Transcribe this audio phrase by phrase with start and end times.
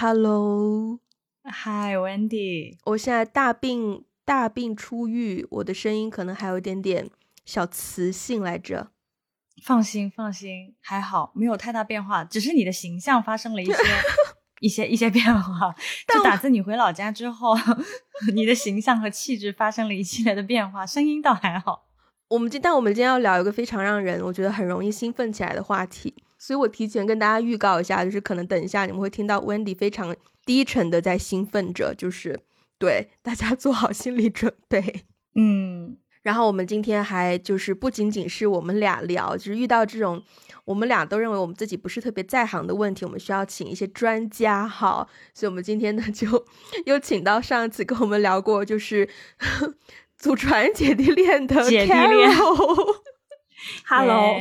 [0.00, 1.00] Hello，
[1.42, 7.10] 嗨，Wendy，我现在大病大病初愈，我的声音可能还有一点点
[7.44, 8.92] 小磁性来着。
[9.64, 13.74] 放心，放心，还好，没有太大变化，只是你的形象发生了一些
[14.62, 15.74] 一些一些变化。
[16.06, 17.56] 就打自你回老家之后，
[18.36, 21.88] 你的形象和气质发生了一系列的变化，声音倒还好。
[22.28, 30.14] 我们今但我们今天要聊一个非常让人我觉得很容易兴奋起来的话题，所以我提前跟大家预告一下，就是可能等一下你们会听到 Wendy 非常
[30.46, 32.40] 低沉的在兴奋着，就是
[32.78, 35.04] 对大家做好心理准备。
[35.34, 40.22] 嗯，然后我们今天还就是不仅仅是我们俩聊，就是遇到这种
[40.64, 46.46] 我们俩都认为我们自己不是特别在行的问题，我们需要请一些专家哈，所以我们今天呢就
[46.86, 49.08] 又请到上一次跟我们聊过就是。
[50.18, 52.28] 祖传姐弟恋的姐弟恋
[53.86, 54.36] ，Hello，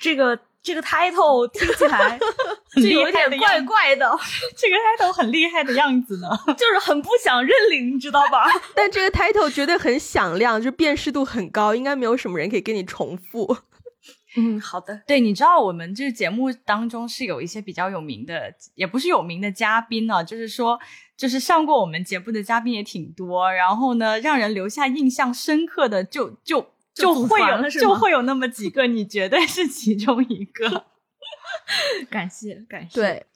[0.00, 2.18] 这个这个 title 听起来
[2.76, 4.08] 就有点怪怪的，
[4.56, 8.44] 这个 title 很厉害的样子呢， 就是很不想认领，你知道吧？
[8.74, 13.56] 但这个 title 绝对很响亮，就辨识度很高，应该没有什么人可以跟你重复。
[14.36, 15.02] 嗯，好的。
[15.06, 20.78] 对，你知道我们这个节目当中是有一些比较有名的，也不是有名的嘉宾呢，就是说。
[21.14, 30.86] 就是上过我们节目的嘉宾也挺多，然后呢，让人留下印象深刻的就就就会有就会有那么几个，你绝对是其中一个。
[32.10, 33.00] 感谢感谢。
[33.00, 33.26] 对，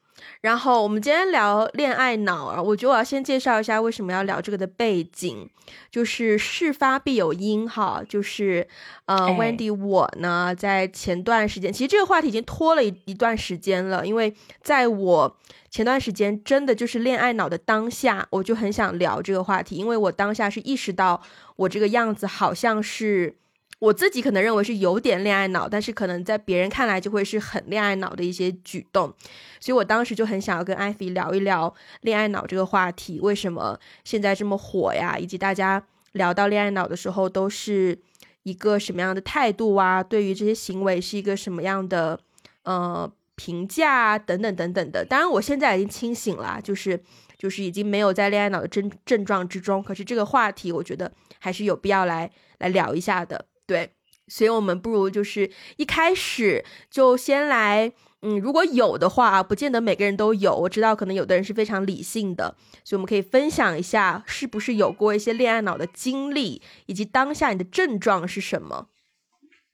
[0.41, 5.49] 然后我们今天聊恋爱脑啊，我觉得我要先介绍一下为什么要聊这个的背景，
[5.91, 8.67] 就是事发必有因哈，就是
[9.07, 15.37] 呃，Wendy 我呢在前段时间，其实这个话题已经拖了一一段时间了，因为在我。
[15.69, 21.21] 前段时间真的就是恋爱脑的当下，我就很想聊这个话题，因为我当下是意识到
[21.57, 23.37] 我这个样子好像是
[23.79, 29.13] 我自己可能认为是有点恋爱脑，但是可能在别人看来就会是很恋爱脑的一些举动，
[29.61, 37.99] 所以我当时就很想要跟艾菲聊一聊恋爱脑这个话题，为什么现在这么火呀，以及大家聊到恋爱脑的时候都是
[38.45, 42.19] 一个什么样的态度啊，对于这些行为是一个什么样的
[42.65, 43.11] 呃。
[43.39, 45.05] 评价啊，等等等等的。
[45.05, 46.99] 当然，我现在已经清醒了，就是
[47.37, 49.83] 就是已经没有在恋爱脑的症症状之中。
[49.83, 52.31] 可是这个话题，我觉得还是有必要来
[52.61, 53.45] 来聊一下的。
[53.67, 53.91] 对，
[54.29, 60.55] 所以我们不如就是一开始就先来，嗯，如果有的话，不见得每个人都有。
[60.55, 68.89] 我知道可能有的人是非常理性的，所以我们可以分享一下，是不是有过一些恋爱脑的经历，以及当下你的症状是什么？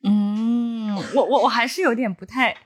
[0.04, 2.56] 嗯，我我我还是有点不太。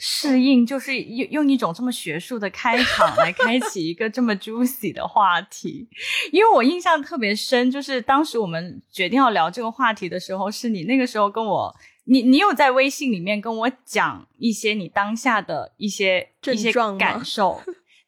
[0.00, 5.88] 适应就是用用一种这么学术的开场来开启一个这么 juicy 的话题，
[6.30, 17.60] 因为我印象特别深，就是当时我们决定要聊这个话题的时候，是你那个时候跟我，你你有在微信里面跟我讲一些你当下的一些症状感 受，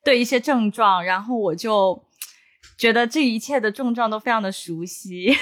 [0.05, 2.01] 对一些症状，然后我就
[2.79, 5.37] 觉得这一切的症状都非常的熟悉，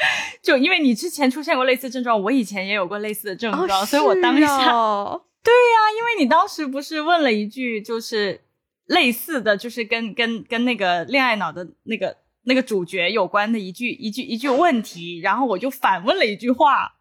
[0.42, 4.46] 就因为你之前出现过类似症状，我以前也有过类似的症状，所以我当下。
[4.46, 8.40] 对呀，因为你当时不是问了一句，就是
[8.86, 16.94] 类似的就是跟跟跟那个恋爱脑的那个那个主角有关的一句一句一句问题，然后我就反问了一句话。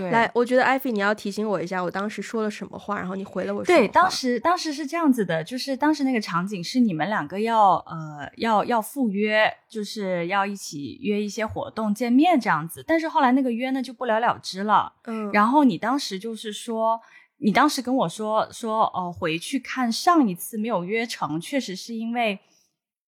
[0.00, 3.64] 对，来，我觉得艾菲你要提醒我一下，我当时说了什么话，然后你回了我。
[3.64, 14.94] 对，当时当时是这样子的，就是当时那个场景是你们两个要呃要要赴约，就是要一起约一些活动见面这样子，但是后来那个约呢就不了了之了。
[15.04, 17.00] 嗯，然后你当时就是说。
[17.42, 22.38] 你当时跟我说说哦，回去看上一次没有约成，确实是因为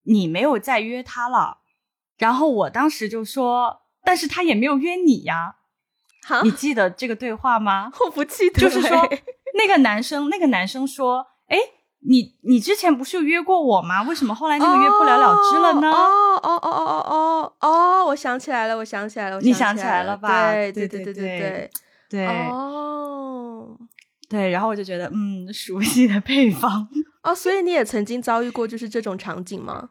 [0.05, 1.59] 你没有再约他了。
[2.17, 5.57] 然后我当时就说，但是他也没有约你呀。
[6.43, 7.91] 你记得这个对话吗？
[8.05, 8.61] 我不记得。
[8.61, 8.97] 就是说，
[9.57, 11.57] 那个男生，那个男生说，哎，
[12.07, 14.03] 你你之前不是有约过我吗？
[14.03, 15.91] 为什么后来那个约不了了之了呢？
[15.91, 20.51] 哦哦哦哦哦哦哦，我想起来了，我想起来了，你想起来了吧？
[20.53, 21.69] 对对对对对对
[22.09, 22.27] 对。
[22.27, 23.77] 哦。
[24.29, 26.87] 对，然后我就觉得，嗯，熟悉的配方
[27.21, 29.89] 哦，所以你也曾经遭遇过就是这种场景吗？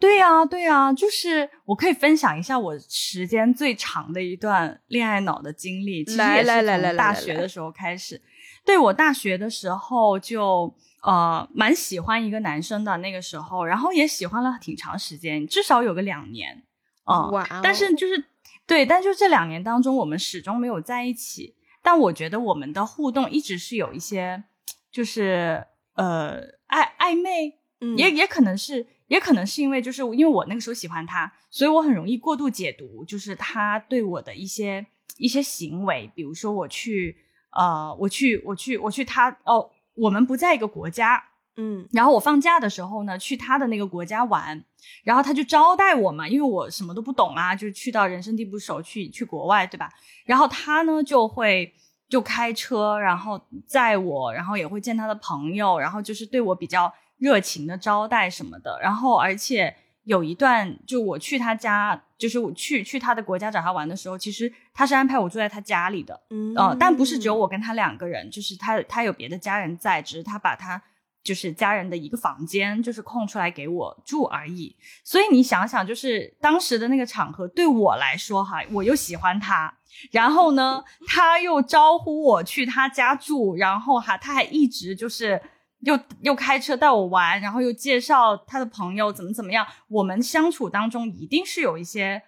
[0.00, 8.20] 对呀，对呀，就是我可以分享一下我时间最长的一段恋爱脑的经历，其实也是从大学的时候开始。
[8.64, 16.62] 对我大学的时候就呃蛮喜欢一个男生的那个时候，然后也喜欢了挺长时间，至少有个两年
[17.04, 17.28] 啊。
[17.30, 17.46] 哇！
[17.62, 18.24] 但是就是
[18.66, 21.54] 对，但就这两年当中，我们始终没有在一起。
[21.82, 24.44] 但我觉得我们的互动一直是有一些，
[24.92, 27.58] 就是呃暧暧昧，
[27.96, 34.86] 也也可能是，也可能是因为就是因为我那个时候喜欢他，所以我很容易过度解读，就是他对我的一些
[35.18, 37.16] 一些行为，比如说我去
[37.50, 41.20] 呃我去我去我去他哦，我们不在一个国家，
[41.56, 44.64] 嗯然后我放假的时候呢，去他的那个国家玩，
[45.02, 49.90] 然后他就招待我嘛，因为我什么都不懂啊，就是去到人生地不熟，去去国外，对吧？
[50.24, 51.74] 然后他呢就会
[52.08, 58.80] 就开车，然后载我，然后也会见他的朋友，然后就是对我比较热情的招待什么的。
[58.82, 70.82] 然后而且有一段，就我去他家，就是我去去他的国家找他玩的时候，其实他是安排我住在他家里的，嗯呃，但不是只有我跟他两个人，就是他他有别的家人在，只是他把他
[71.22, 74.74] 就是家人的一个房间就是空出来给我住而已。
[75.04, 79.72] 所以你想想，就是当时的那个场合对我来说哈，我又喜欢他，
[80.10, 85.40] 然后呢，他又招呼我去他家住，然后哈，他还一直就是。
[85.80, 92.22] 又又开车带我玩，然后又介绍他的朋友怎么怎么样，我们相处当中一定是有一些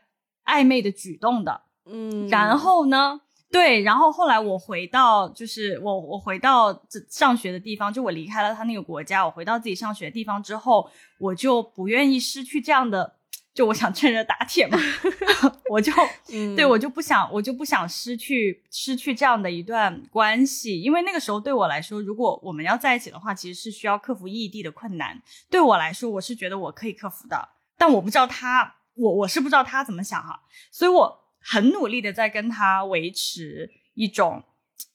[0.45, 1.63] 暧昧的举动的。
[1.85, 3.21] 嗯，然后呢，
[3.51, 10.89] 对，然后后来我回到，就是我我回到这上学的地方，就我离开了他那个国家，我回到自己上学的地方之后，
[11.19, 13.17] 我就不愿意失去这样的，
[13.55, 14.79] 就我想趁热打铁嘛，
[15.69, 15.93] 我就
[16.33, 25.21] 嗯对我就不想，我就不想失去失去这样的一段关系，因为那个时候对我来说，如果我们要在一起的话，其实是需要克服异地的困难。
[25.51, 30.41] 对我来说，我是觉得我可以克服的，但我不知道他，我我是不知道他怎么想哈、
[30.71, 34.43] 所以我很努力的在跟他维持一种，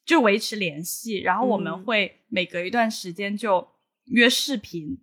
[0.06, 1.84] 就维持联系，然后我们嗯。
[1.84, 3.68] 会每隔一段时间就
[4.06, 4.98] 约视频，嗯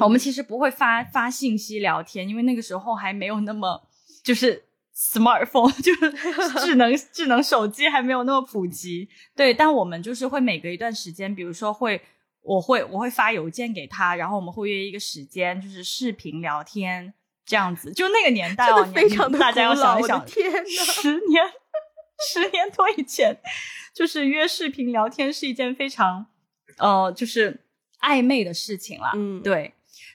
[0.00, 3.86] 我们其实不会发发信息聊天，因为那个时候还没有那么
[4.24, 4.64] 就是
[4.94, 6.10] smartphone， 就是
[6.64, 9.08] 智能智能手机还没有那么普及。
[9.34, 12.00] 对，但我们就是会每隔一段时间，比如说会
[12.42, 17.12] 我会我会发邮件给他，然后我们会约一个时间，就是视频聊天
[17.44, 17.92] 这样子。
[17.92, 21.44] 就那个年代哦，非常的大家要想一想，天 呐十年
[22.32, 23.36] 十年多以前，
[23.94, 26.26] 就是约视频聊天是一件非常
[26.78, 27.65] 呃就是
[28.06, 29.10] 暧昧的事情了。
[29.14, 29.74] 嗯，对，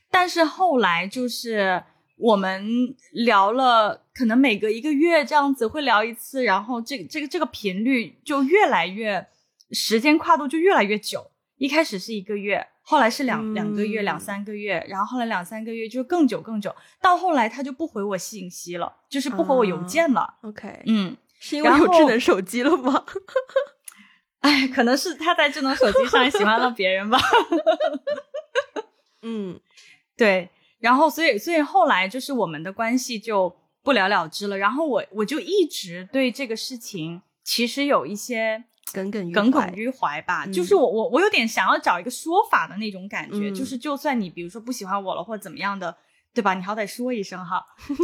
[0.10, 1.84] 但是后来就是
[2.18, 9.28] 我们聊了，可能每隔一个月这样子会聊一次，然后这个这个这个频率就越来越，
[9.72, 11.30] 时间跨度就越来越久。
[11.58, 20.36] 一开始是一个月，后来是两、两个月、嗯两三个月，然后后来两三个月就更久更久，到后来他就不回我信息了，就是不回我邮件了。
[20.42, 23.06] OK，嗯，是因为有智能手机了吗？
[24.46, 27.20] 哎，可能是他在智能手机上喜欢了别人吧。
[29.24, 29.60] 嗯
[30.18, 30.50] 对，
[30.80, 34.58] 然后所以所以后来就是我们的关系就不了了之了。
[34.58, 45.96] 然后我我就一直对这个事情其实有一些耿耿于耿怀耿于怀吧，嗯就是我我我有点想要找一个说法的那种感觉，嗯就是就算你比如说不喜欢我了或者怎么样的。
[46.34, 46.54] 对吧？
[46.54, 47.62] 你好歹说一声哈。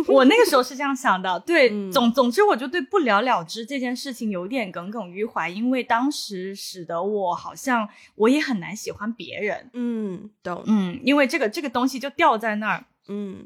[0.07, 13.45] 我那个时候是这样想的，对，嗯总总之我就对不了了之这件事情有点耿耿于怀，因为当时使得我好像我也很难喜欢别人，嗯，懂，嗯，因为这个这个东西就掉在那儿，嗯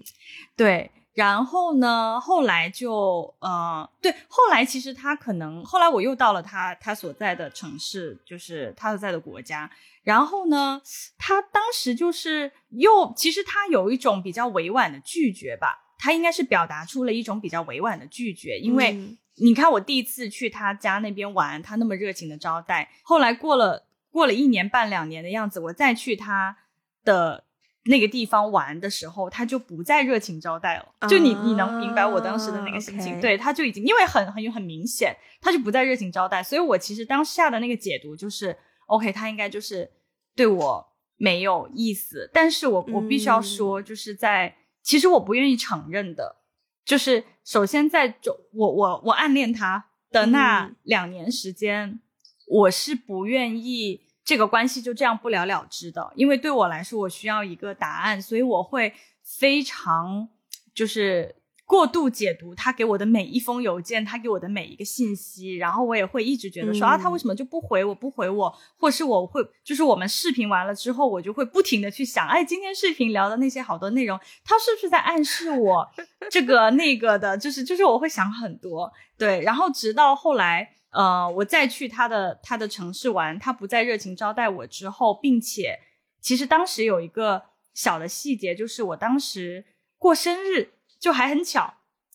[0.56, 9.70] 对，然后呢，后来就呃，对，后来其实他可能后来我又到了他他所在的城市，就是他所在的国家。
[10.04, 10.82] 然后呢，
[11.18, 26.56] 他当时就是又其实他有一种比较委婉的拒绝吧，他应该是表达出了一种比较委婉的拒绝，因为嗯你看我第一次去他家那边玩，他那么热情的招待，后来过了过了一年半两年的样子，我再去他
[27.04, 27.44] 的
[27.86, 31.08] 那个地方玩的时候，他就不再热情招待了。
[31.10, 33.20] 就你你能明白我当时的那个心情？
[33.20, 38.56] 对，他就已经因为很很有很明显，他就不再热情招待，所以我其实当下的那个解读就是
[38.88, 39.90] ，OK，他应该就是
[40.36, 40.86] 对我
[41.18, 42.30] 没有意思。
[42.32, 46.38] 但是我我必须要说，就是在其实我不愿意承认的，
[46.86, 52.00] 就是首先在就我我我暗恋他的那嗯两年时间，
[52.48, 60.30] 我是不愿意这个关系就这样不了了之的，因为对我来说，我需要一个答案，所以我会非常
[60.76, 61.36] 就是
[61.66, 75.90] 过度解读他给我的每一封邮件，他给我的每一个信息，然后我也会一直觉得说、嗯啊，他为什么就不回我，不回我，或是我会就是我们视频完了之后，我就会不停的去想，哎，今天视频聊的那些好多内容，他是不是在暗示我
[76.30, 80.76] 这个那个的，就是就是我会想很多，对，然后直到后来。
[80.92, 85.80] 呃，我再去他的他的城市玩，他不再热情招待我之后，并且
[86.22, 87.44] 其实当时有一个
[87.74, 89.66] 小的细节，就是我当时
[89.98, 91.74] 过生日，就还很巧，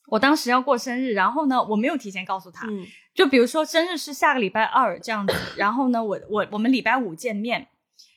[0.08, 2.86] 我当时要过生日，然后呢，我没有提前告诉他，嗯。
[3.14, 7.66] 就比如说生日是下个礼拜二这样子，然后呢，我我我们礼拜五见面，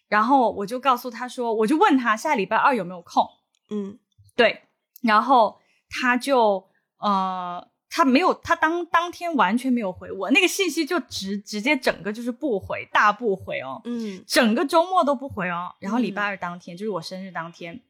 [0.10, 3.25] 然后我就告诉他说，我就问他下礼拜二有没有空，
[3.70, 3.98] 嗯。
[4.36, 4.63] 对，
[5.01, 5.58] 然后
[5.89, 15.74] 他就呃，他没有，他当当天完全没有回我那个信息，就直直接整个就是不回，大不回哦，嗯整个周末都不回哦。
[15.79, 17.81] 然后礼拜二当天，就是我生日当天，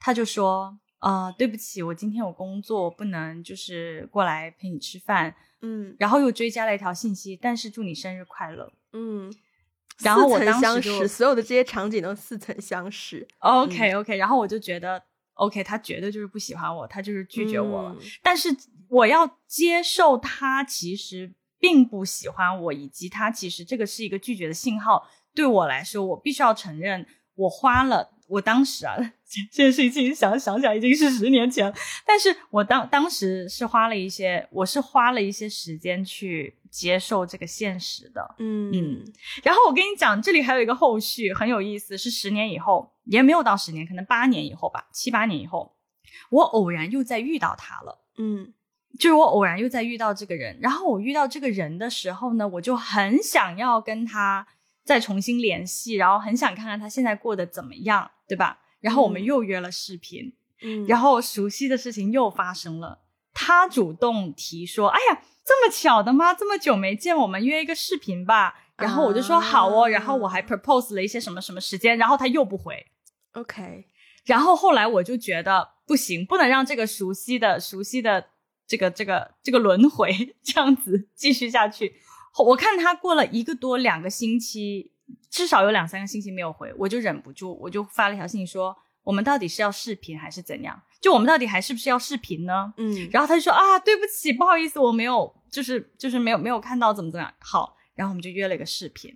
[0.00, 5.34] 他就说，呃，对不起，我今天有工作，不能就是过来陪你吃饭。
[5.62, 8.72] 嗯然后又追加了一条信息，但是祝你生日快乐。
[8.94, 9.30] 嗯，
[9.98, 15.02] 然后我当时就识，所有的这些场景都似曾相识，OK OK，然后我就觉得
[15.34, 17.90] OK，他绝对就是不喜欢我，他就是拒绝我了。
[17.90, 18.48] 嗯但是
[18.90, 25.08] 我要接受他其实并不喜欢我，以及他其实这个是一个拒绝的信号。
[25.34, 27.06] 对我来说，我必须要承认，
[27.36, 38.34] 我花了我当时啊， 这这件事情想想想已经是十年前了，但是我当当时是花了一些，我是花了一些时间去接受这个现实的。
[38.38, 39.12] 嗯嗯
[39.44, 45.76] 然后我跟你讲，这里还有一个后续很有意思，是十年以后，也没有到十年，可能八年以后吧，七八年以后，
[46.30, 48.04] 我偶然又再遇到他了。
[48.18, 48.52] 嗯
[48.98, 54.46] 就是我偶然又在遇到这个人，然后我遇到这个人的时候呢，我就很想要跟他
[54.84, 58.58] 再重新联系，然后很想看看他现在过得怎么样，对吧？
[58.80, 59.24] 然后我们嗯。
[59.24, 60.32] 又约了视频，
[60.62, 63.00] 嗯，然后熟悉的事情又发生了，
[63.32, 66.34] 他主动提说：“哎呀，这么巧的吗？
[66.34, 72.86] 这么久没见，我们约一个视频吧。”然后我就说好哦，然后我还 propose 了一些什么什么时间，然后他又不回
[73.32, 73.84] ，OK，
[74.24, 78.28] 然后后来我就觉得不行，不能让这个熟悉的、熟悉的
[78.70, 81.92] 这个、这个、这个轮回这样子继续下去。
[82.38, 84.92] 我看他过了一个多两个星期，
[85.28, 90.80] 至少有两三个星期没有回，我就忍不住，我就发了一条信息说：我们到底是要视频还是怎样？
[91.00, 92.72] 就我们到底还是不是要视频呢？
[92.76, 97.34] 嗯，然后他就说啊，对不起，不好意思，我没有，就是就是没有没有看到怎么怎么样。
[97.40, 99.12] 好，然后我们就约了一个视频。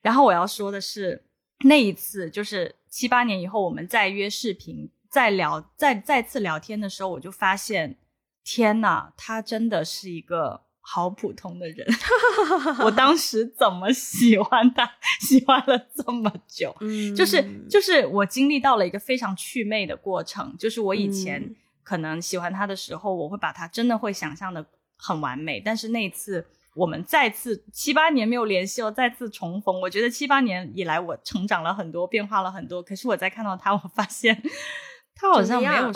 [0.00, 1.26] 然后我要说的是，
[1.66, 7.98] 那一次就是七八年以后，我们再约视频，再聊，再再次聊天的时候，我就发现，
[8.44, 11.86] 天呐，他真的是一个好普通的人。
[12.84, 14.88] 我当时怎么喜欢他，
[15.20, 16.76] 喜欢了这么久？
[16.80, 24.64] 嗯就是就是我经历到了一个非常祛魅的过程，就是我以前嗯可能喜欢他的时候，我会把他真的会想象的
[24.96, 34.42] 很完美，但是那一次我们再次七八年没有联系了，再次重逢，我觉得七八年以来我成长了很多，变化了很多，可是我再看到他，我发现
[35.14, 35.92] 他好像没有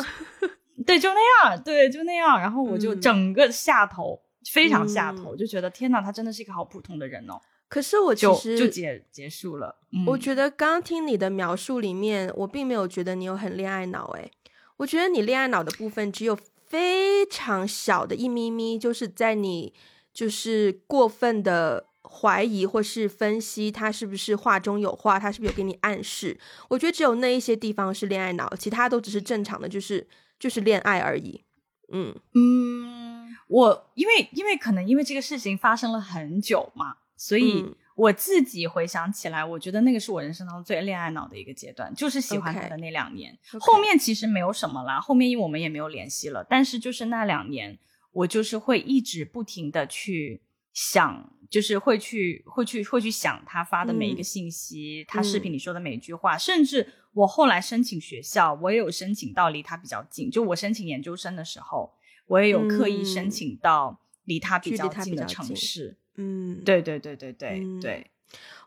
[0.87, 1.20] 对，就那
[1.50, 4.20] 样，对，就那样，然后我就嗯整个下头。
[4.52, 9.76] 非常下头，嗯就觉得天哪，他真的是一个好普通的人哦，可是我其就实就结结束了。
[9.92, 14.30] 嗯、我觉得刚刚听你的描述里面，我并没有觉得你有很恋爱脑，诶，
[14.78, 19.75] 我觉得你恋爱脑的部分只有非常小的一咪咪，就是在你
[20.14, 26.38] 就是过分的怀疑或是分析他是不是话中有话，他是不是有给你暗示。
[26.70, 30.06] 我觉得只有那一些地方是恋爱脑，其他都只是正常的，就是
[30.38, 31.45] 就是恋爱而已。
[31.92, 32.14] 嗯。
[32.35, 37.75] 嗯，我因为因为可能因为这个事情发生了很久嘛，所以嗯。
[37.99, 43.37] 我自己回想起来，我觉得那个是我人生当中最恋爱脑的一个阶段，就是喜欢他的那两年。
[43.59, 47.76] 后面其实没有什么啦，后面因为我们也没有联系了，但是就是那两年，
[48.12, 54.23] 我就是会一直不停的去想，就是会去会去会去想他发的每一个嗯。
[54.23, 61.92] 信息，他视频里说的每一句话，甚至我后来申请学校，我也有申请到离他比较近，就我申请研究生的时候，
[62.26, 65.96] 我也有刻意申嗯请到离他比较近的城市。
[66.14, 68.10] 嗯，对对对对对、嗯对，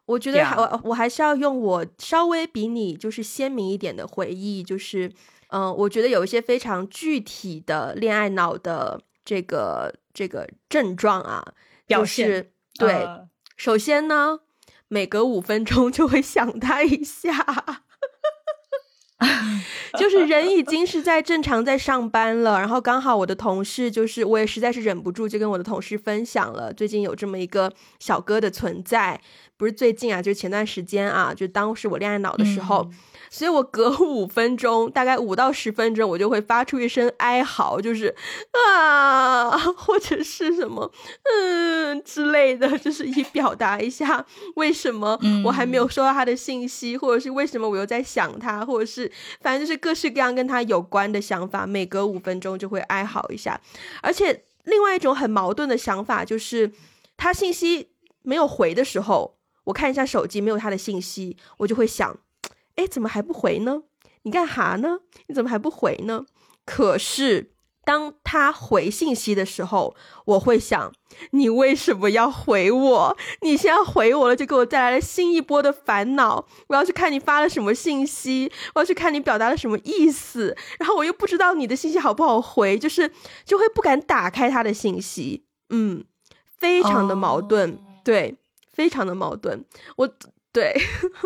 [0.05, 5.07] 我觉得还我我还是要用我稍微比你就是鲜明一点的回忆，就是
[5.47, 11.41] 嗯、呃我觉得有一些非常具体的恋爱脑的这个这个症状啊，
[11.87, 14.39] 就表现是对，呃首先呢，
[14.89, 17.85] 每隔五分钟就会想他一下。
[19.99, 29.19] 就是人已经是在正常在上班了，然后刚好我的同事就是我也实在是忍不住，就跟我的同事分享了最近有这么一个小哥的存在，
[29.61, 32.97] 不是最近啊，就是前段时间啊，就当时我恋爱脑的时候，嗯
[33.29, 38.13] 所以我隔五分钟，大概五到十分钟，我就会发出一声哀嚎，就是
[38.51, 40.91] 啊，或者是什么
[41.31, 44.25] 嗯之类的，就是以表达一下
[44.55, 49.09] 为什么我还没有收到他的信息，或者是为什么我又在想他，或者是
[49.41, 53.61] 反正就是各式各样跟他有关的想法，每隔五分钟就会哀嚎一下。
[54.01, 56.71] 而且另外一种很矛盾的想法就是，
[57.15, 57.91] 他信息
[58.23, 59.37] 没有回的时候，
[59.71, 62.17] 我看一下手机没有他的信息，我就会想。
[62.75, 63.83] 哎，怎么还不回呢？
[64.23, 64.99] 你干哈呢？
[65.27, 66.25] 你怎么还不回呢？
[66.65, 67.51] 可是
[67.85, 70.91] 当他回信息的时候，我会想，
[71.31, 73.17] 你为什么要回我？
[73.41, 76.45] 你现在回我了，就给我带来了新一波的烦恼。
[76.67, 83.09] 我要去看你发了什么信息，我要去看你表达了什么意思，然后我又不知道你的信息好不好回，就是
[83.45, 85.45] 就会不敢打开他的信息。
[85.69, 86.03] 嗯，
[86.57, 88.35] 非常的矛盾，对，
[88.73, 89.63] 非常的矛盾。
[89.95, 90.07] 我
[90.51, 90.73] 对，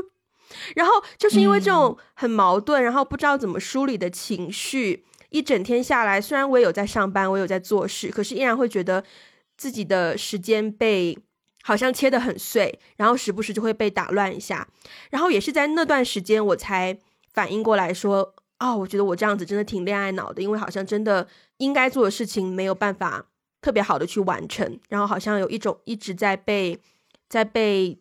[0.75, 5.06] 然后就是因为这种很矛盾，然后不知道怎么梳理的情绪。
[5.30, 9.04] 一整天下来，虽然我有在上班，我有在做事，可是依然会觉得
[9.58, 11.18] 自己的时间被
[11.64, 14.66] 好像切得很碎，然后时不时就会被打乱一下。
[15.10, 16.98] 然后也是在那段时间，我才
[17.34, 23.25] 反应过来说：“哦，我觉得我这样子真的挺恋爱脑的，因为好像真的应该做的事情没有办法
[23.62, 26.80] 特别好的去完成，然后好像有一种一直在被
[27.29, 28.00] 在被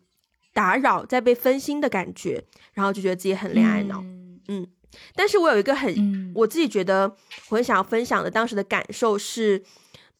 [0.53, 4.01] 打扰、在被分心的感觉，然后就觉得自己很恋爱脑。”
[4.47, 4.67] 嗯。
[5.13, 7.17] 但是我有一个很，我自己觉得
[7.49, 9.61] 我很想要分享的当时的感受是，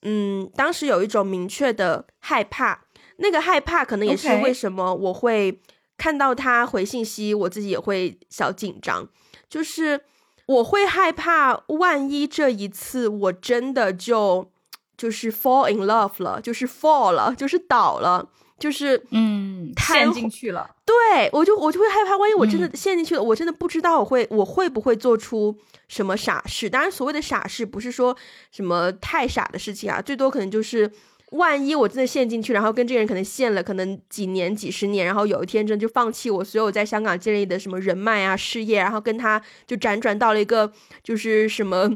[0.01, 2.83] 嗯，当时有一种明确的害怕，
[3.19, 5.61] 那个害怕可能也是为什么我会
[5.95, 9.07] 看到他回信息，我自己也会小紧张，
[9.47, 10.01] 就是
[10.45, 14.51] 我会害怕，万一这一次我真的就
[14.97, 18.29] 就是 fall in love 了，就是 fall 了，就是倒了。
[18.57, 20.69] 就是嗯，陷进去了。
[20.85, 25.57] 对我就我就会害怕，万一我真的陷进去了，我真的不知道我会我会不会做出
[25.87, 26.69] 什么傻事。
[26.69, 28.15] 当然，所谓的傻事不是说
[28.51, 30.89] 什么太傻的事情啊，最多可能就是
[31.31, 40.71] 万一我真的陷进去，然后跟这个人可能陷了可能几年几十年，然后有一天真的就放弃我所有在香港建立的什么人脉啊事业，然后跟他就辗转到了一个
[41.03, 41.89] 就是什么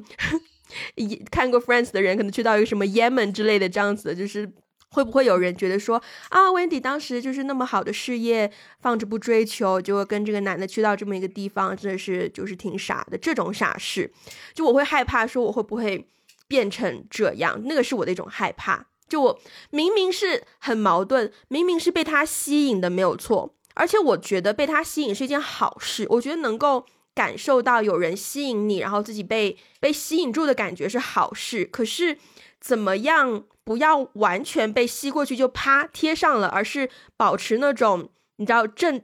[1.32, 4.52] 看过 Friends 的人可能去到一个什么 Yemen 之类的这样子的，就是。
[4.92, 13.18] 会不会有人觉得说啊，Wendy 当时就是那么好的事业放着不追求，就跟这个男的去到这么一个地方，真的是就是挺傻的。
[13.18, 14.12] 这种傻事，
[14.54, 16.08] 就我会害怕说我会不会
[16.48, 18.88] 变成这样，那个是我的一种害怕。
[19.08, 26.08] 就我明明是很矛盾，明明是被他吸引的没有错，而且我觉得被他吸引是一件好事。
[26.10, 31.66] 我觉得能够感受到有人吸引你，然后自己被被吸引住的感觉是好事。
[31.66, 32.18] 可是
[32.60, 33.46] 怎么样？
[33.70, 39.00] 不要完全被吸过去就啪贴上了，而是保持那种你知道正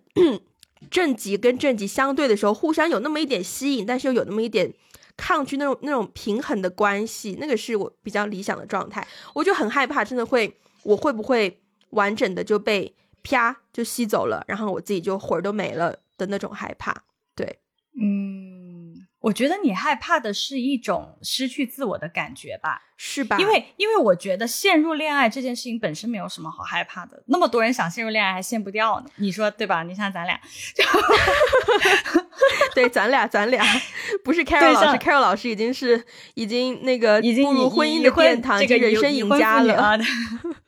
[0.90, 4.74] 正极跟正极相对的时候，互相有那么一点吸引，但是又有那么一点
[5.16, 9.08] 抗拒那种那种平衡的关系，那个是我比较理想的状态。
[9.36, 17.04] 我就很害怕，真的会我会不会完整的就被啪就吸走了，然后我自己就魂儿都没了的那种害怕。
[17.36, 17.60] 对，
[18.02, 18.25] 嗯。
[19.26, 23.38] 我觉得你害怕的是一种失去自我的感觉吧，是吧？
[23.40, 29.82] 因为因为我觉得陷入恋爱这件事情本身没有什么好害怕的，那么多人想陷入恋爱还陷不掉呢，你说对吧？
[29.82, 30.40] 你像咱俩，
[32.76, 33.66] 对，咱俩咱俩
[34.24, 39.98] 不是 Carol 老师，Carol 老师已经是已经那个已经步入婚姻的殿堂，这个人生赢家了。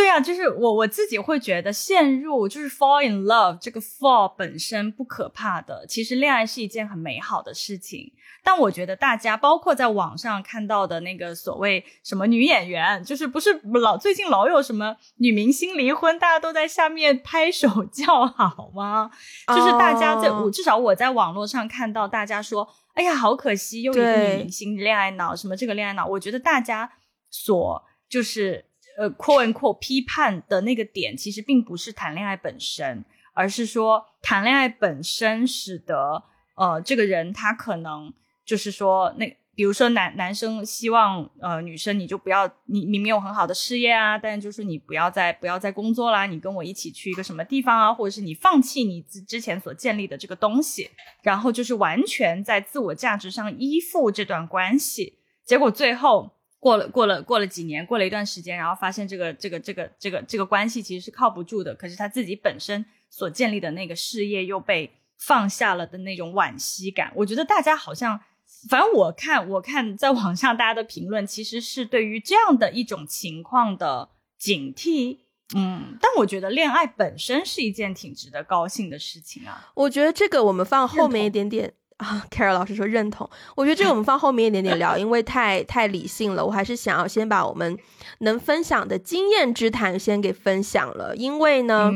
[0.00, 8.10] 对啊，就是我我自己会觉得陷入就是 fall in love 这个 fall 本身不可怕的，其实恋爱是一件很美好的事情。
[8.42, 19.10] 但我觉得大家包括在网上看到的那个所谓什么女演员，就是不是老最近老有什么女明星离婚，大家都在下面拍手叫好吗？
[19.48, 26.90] 就是大家在我至少我在网络上看到大家说，哎呀好可惜，又一个女明星恋爱脑，什么这个恋爱脑，我觉得大家
[27.28, 28.69] 所就是。
[29.00, 36.22] 呃，quote and quote 批判的那个点，其实并不是谈恋爱本身，而是说谈恋爱本身使得
[36.54, 38.12] 呃这个人他可能
[38.44, 50.90] 就是说那比如说男男生希望呃女生你就不要你你没有很好的事业啊，但就是你不要再不要再工作啦，你跟我一起去一个什么地方啊，或者是你放弃你之之前所建立的这个东西，
[51.22, 56.32] 然后就是完全在自我价值上依附这段关系，结果最后。
[56.60, 61.74] 过了过了过了几年，过了一段时间，然后发现这个这个这个这个这个关系其实是靠不住的。
[61.74, 68.20] 可是他自己本身所建立的那个事业又被放下了的那种惋惜感，我觉得大家好像，
[68.68, 75.20] 反正我看我看在网上大家的评论，其实是对于这样的一种情况的警惕。
[75.56, 79.72] 嗯，但我觉得恋爱本身是一件挺值得高兴的事情啊。
[79.74, 81.72] 我觉得这个我们放后面一点点。
[82.00, 86.44] 啊，Carol 老师说认同，我觉得这个我们放后面一点点聊， 因为太太理性了。
[86.44, 87.76] 我还是想要先把我们
[88.20, 91.92] 能分享的经验之谈先给分享了，因为呢，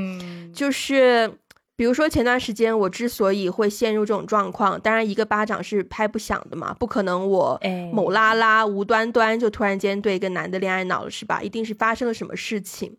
[0.55, 1.39] 就是
[1.77, 7.61] 比如说前段时间我之所以会陷入这种状况，当然一个巴掌是拍不响的嘛，不可能我
[7.93, 11.43] 某拉拉无端端就突然间对一个男的恋爱脑了，是吧？
[11.43, 12.97] 一定是发生了什么事情。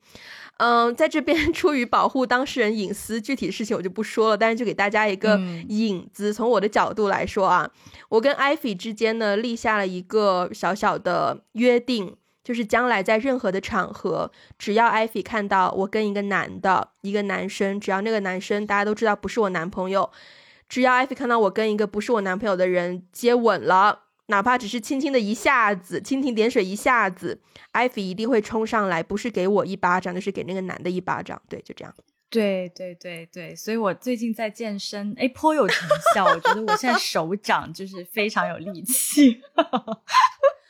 [0.58, 6.34] 嗯，在这边 出于保护当事人隐私，具体的事情我就不说了，但是就给大家一个影子。
[6.34, 7.70] 从我的角度来说啊，
[8.10, 12.16] 我跟艾菲之间呢立下了一个小小的约定。
[12.46, 20.12] 就是将来在任何的场合，只要艾菲看到我跟一个男的，一个男生，只要那个男生大家都知道不是我男朋友，
[20.70, 31.42] 只要艾菲看到我跟一个不是我男朋友的人接吻了，哪怕只是轻轻的一下子，蜻蜓点水一下子，艾菲一定会冲上来，不是给我一巴掌，就是给那个男的一巴掌。
[31.50, 31.92] 对，就这样。
[32.30, 36.26] 对对对对，所以我最近在健身，哎，颇有成效。
[36.26, 39.42] 我觉得我现在手掌就是非常有力气。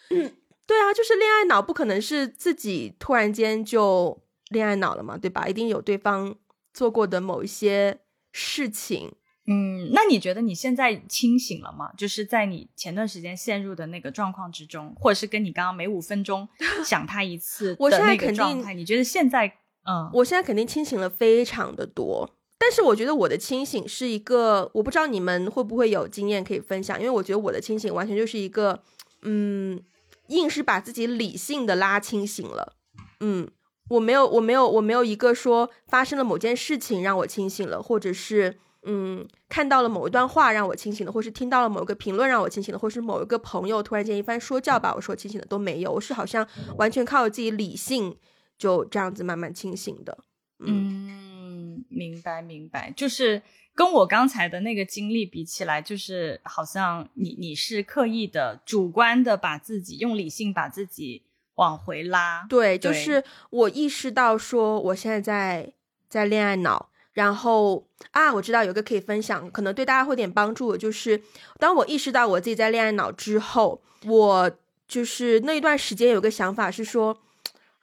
[0.68, 5.48] 对啊，就是恋爱脑不可能是自己突然间就恋爱脑了嘛，对吧？
[5.48, 6.36] 一定有对方
[6.74, 8.00] 做过的某一些
[8.32, 9.14] 事情。
[9.48, 11.92] 嗯，那你觉得你现在清醒了吗？
[11.96, 16.50] 就是在你前段时间陷入的那个状况之中，或者是跟你刚刚每五分钟
[16.84, 19.46] 想他一次的那个状态，你觉得现在，
[19.84, 22.28] 嗯，我现在肯定清醒了非常的多。
[22.58, 28.82] 但是我觉得我的清醒是一个，我不知道你们会不会有经验可以分享，因为我觉得我的清醒完全就是一个，
[29.22, 29.80] 嗯。
[30.28, 32.76] 硬是把自己理性的拉清醒了，
[33.20, 33.48] 嗯，
[33.90, 48.18] 我没有，我没有，我没有一个说发生了某件事情让我清醒了，或者是嗯看到了某一段话让我清醒了，或是听到了某一个评论让我清醒了，或是某一个朋友突然间一番说教把我说清醒了都没有，我是好像完全靠自己理性
[48.58, 50.18] 就这样子慢慢清醒的，
[50.60, 53.42] 嗯，明白明白，就是。
[53.76, 61.24] 跟我刚才的那个经历比起来，就是好像你你是刻意的、主观的把自己用理性把自己
[61.56, 62.46] 往回拉。
[62.48, 65.74] 对，就是我意识到说我现在在
[66.08, 71.22] 在恋爱脑，然后啊，我知道有个可以分享，可能对大家会有点帮助，就是
[71.60, 74.52] 当我意识到我自己在恋爱脑之后，我
[74.88, 77.18] 就是那一段时间有个想法是说。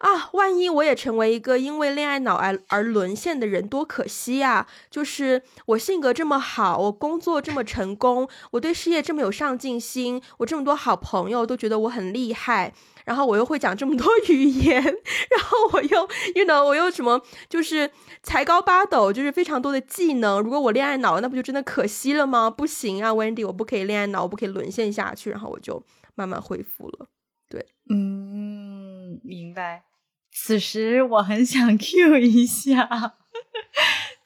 [0.03, 4.67] 啊，万一我也成为一个因为恋爱脑而而沦陷的人，多可惜呀！
[4.91, 16.01] 就是我性格这么好，我工作这么成功，我对事业这么有上进心，我这么多好朋友都觉得我很厉害，然后我又会讲这么多 语言，然后我又
[16.35, 17.89] ，you know，我又什么，就是
[18.25, 20.41] 才高八斗，就是非常多的技能。
[20.43, 22.51] 如果我恋爱脑，那不就真的可惜了吗？
[22.51, 25.31] 不行啊，Wendy，我不可以恋爱脑，我不可以沦陷下去。
[25.31, 25.81] 然后我就
[26.17, 27.07] 慢慢恢复了。
[27.49, 29.85] 对，嗯，明白。
[30.33, 33.15] 此时我很想 Q 一下，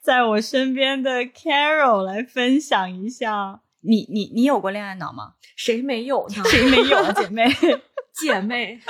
[0.01, 5.35] 在我身边的 Carol 来分享一下，你你你有过恋爱脑吗？
[5.57, 6.45] 谁没有呢？
[6.49, 7.49] 谁没有啊，姐妹
[8.15, 8.81] 姐妹？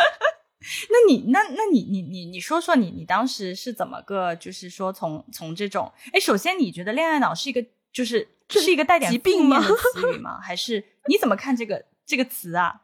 [0.91, 9.63] 那你那那你你你你说说你你当时是怎么个就是说从从这种哎，首先你觉得恋爱脑是一个就是是一个带点疾病吗？
[9.63, 10.41] 词语吗？
[10.43, 12.83] 还是你怎么看这个这个词啊？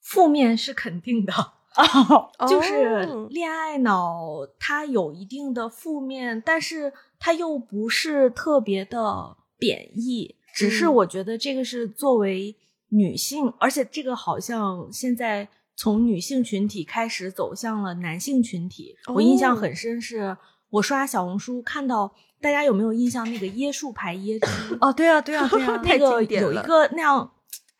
[0.00, 1.32] 负面是肯定的。
[2.38, 10.36] 哦，就是恋爱脑，它有一定的负面，但是它又不是特别的贬义。
[10.54, 12.54] 只是我觉得这个是作为
[12.90, 18.94] 女性，而且这个好像现在从女性群体开始走向了男性群体。
[19.14, 20.36] 我印象很深，是
[20.68, 24.76] 我刷小红书看到，大家有没有印象那个椰树牌椰汁？
[24.80, 27.32] 哦，对啊，对啊，对啊， 那个有一个那样。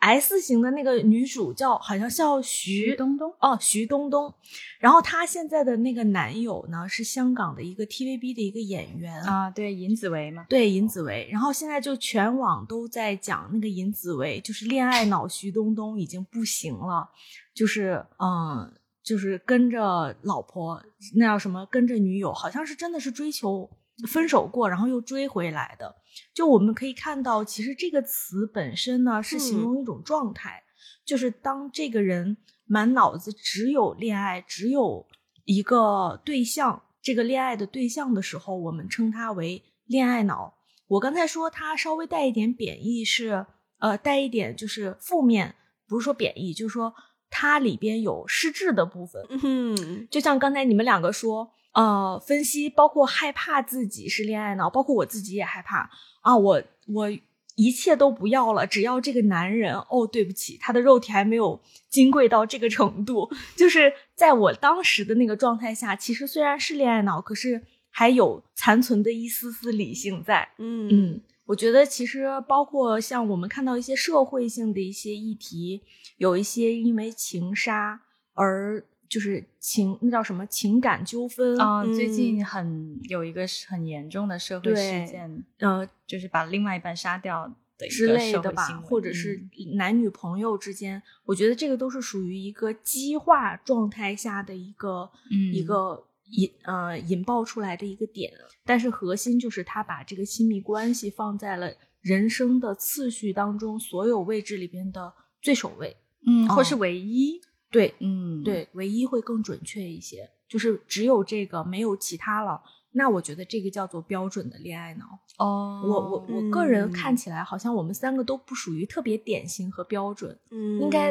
[0.02, 4.34] S 型的那个女主叫好像叫徐冬冬哦，徐冬冬。
[4.80, 11.28] 然后她现在的那个男友呢是香港的一个 TVB 的一个演员啊，对，尹子维嘛，对，尹子维。
[11.30, 17.08] 然后现在就全网都在讲那个尹子维，就是恋爱脑徐冬冬已经不行了，
[17.54, 20.82] 就是嗯，就是跟着老婆
[21.14, 23.70] 那叫什么，跟着女友，好像是真的是追求。
[24.08, 25.94] 分手过，然后又追回来的，
[26.34, 30.62] 就我们可以看到，其实这个词本身呢是形容一种状态，
[31.04, 35.06] 就是当这个人满脑子只有恋爱，只有
[35.44, 40.54] 一个对象，这个恋爱的对象的时候，我们称他为恋爱脑。
[40.88, 43.46] 我刚才说他稍微带一点贬义，是
[43.78, 45.54] 呃带一点就是负面，
[45.86, 46.92] 不是说贬义，就是说
[47.30, 49.24] 它里边有失智的部分。
[49.42, 51.52] 嗯，就像刚才你们两个说。
[51.72, 55.88] 呃，分析包括害怕自己是恋爱脑，包括我自己也害怕
[56.20, 56.36] 啊！
[56.36, 57.10] 我我
[57.54, 59.74] 一切都不要了，只要这个男人。
[59.74, 61.58] 哦，对不起，他的肉体还没有
[61.88, 63.30] 金贵到这个程度。
[63.56, 70.46] 就是在我当时的那个状态下，其实虽然是恋爱脑，可是还有残存的一丝丝理性在。
[70.58, 75.82] 嗯嗯，我觉得其实包括像我们看到一些社会性的一些议题，
[76.18, 78.02] 有一些因为情杀
[78.34, 78.84] 而。
[79.12, 82.46] 就是情那叫什么情感纠纷啊、最嗯近。
[82.46, 87.46] 很有一个是很严重的社会事件，呃就是把另外一半杀掉
[87.76, 89.76] 的之类的吧或者是嗯。
[89.76, 95.52] 男女朋友之间，我觉得这个都是属于一个激化状态下的一个、嗯。
[95.52, 98.32] 一个引呃引爆出来的一个点，
[98.64, 101.70] 但是核心就是他把这个亲密关系放在了
[102.00, 105.94] 人生的次序当中所有位置里边的最首位，
[106.26, 107.38] 嗯，或哦是唯一，
[107.72, 112.62] 对嗯，对，唯一会更准确一些，就是只有这个没有其他了。
[112.94, 115.06] 那我觉得这个叫做标准的恋爱脑。
[115.38, 121.10] 哦，我我我个人嗯看起来好像我们三个都不属于特别典型和标准，嗯，应该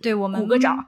[0.00, 0.86] 对我们鼓个掌。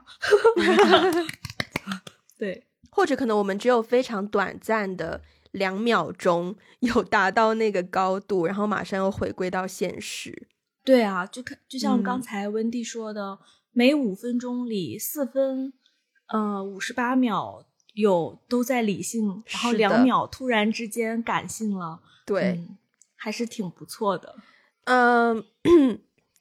[2.37, 5.21] 对， 或者可能我们只有非常短暂的
[5.51, 10.47] 两秒钟有达到那个高度，然后马上又回归到现实。
[10.85, 13.37] 对啊，就看就像嗯刚才温蒂说的，
[13.71, 15.73] 每五分钟里四分，
[16.27, 22.77] 呃，五十八秒有都在理性，然后两秒突然之间感性了，对，嗯
[23.15, 24.35] 还是挺不错的。
[24.85, 25.45] 嗯，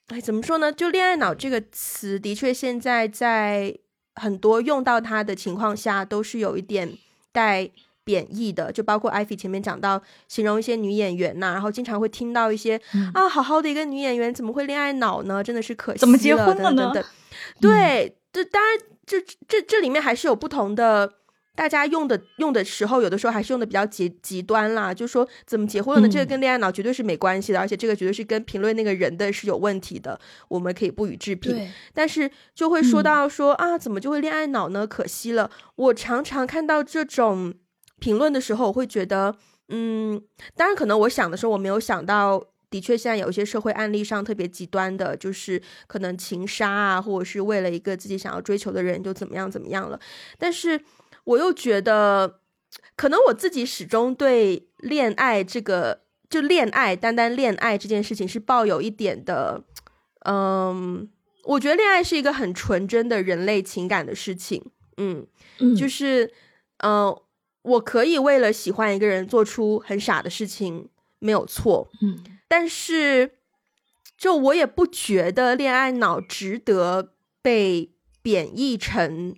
[0.08, 0.72] 哎，怎么说呢？
[0.72, 3.78] 就“恋爱脑”这个词，的确现在在
[4.14, 6.96] 很多用到它的情况下，都是有一点
[7.32, 7.70] 带
[8.10, 8.72] 贬义的。
[8.72, 15.44] 就包括艾菲前面讲到，形容一些女演员呐、然后经常会听到一些、嗯啊，好好的一个女演员怎么会恋爱脑呢？
[15.44, 17.04] 真的是可惜怎么结了婚了呢等等等。
[17.60, 21.14] 对，这当然，这这这里面还是有不同的。
[21.56, 26.08] 大家用的用的时候，有的时候还是用的比较极极端啦，就说怎么结婚了呢？
[26.08, 30.18] 这个嗯跟恋爱脑绝对是没关系的，而且这个绝对是跟评论那个人的是有问题的，
[30.48, 31.68] 我们可以不予置评。
[31.92, 34.86] 但是就会说嗯到说、啊，怎么就会恋爱脑呢？
[34.86, 35.50] 可惜了。
[35.76, 37.52] 我常常看到这种
[38.00, 39.36] 评论的时候，我会觉得，
[39.68, 40.20] 嗯，
[40.56, 42.42] 当然可能我想的时候，我没有想到。
[42.70, 49.98] 的确，现在有一些社会案例上特别极端的，就是可能情杀啊，或者是为了一个自己想要追求的人就怎么样怎么样了。
[50.38, 50.80] 但是
[51.24, 52.38] 我又觉得，
[52.94, 59.64] 可能我自己始终对恋爱这个，就恋爱单单恋爱这件事情是抱有一点的，
[60.24, 61.10] 嗯，
[61.42, 64.64] 我觉得恋爱是一个很纯真的人类情感的事情，
[64.96, 65.26] 嗯，
[65.58, 66.32] 嗯就是，
[66.84, 67.12] 嗯、
[67.62, 72.18] 我可以为了喜欢一个人做出很傻的事情，没有错，嗯。
[72.48, 73.32] 但是，
[74.18, 77.92] 就我也不觉得恋爱脑值得被
[78.22, 79.36] 贬义成，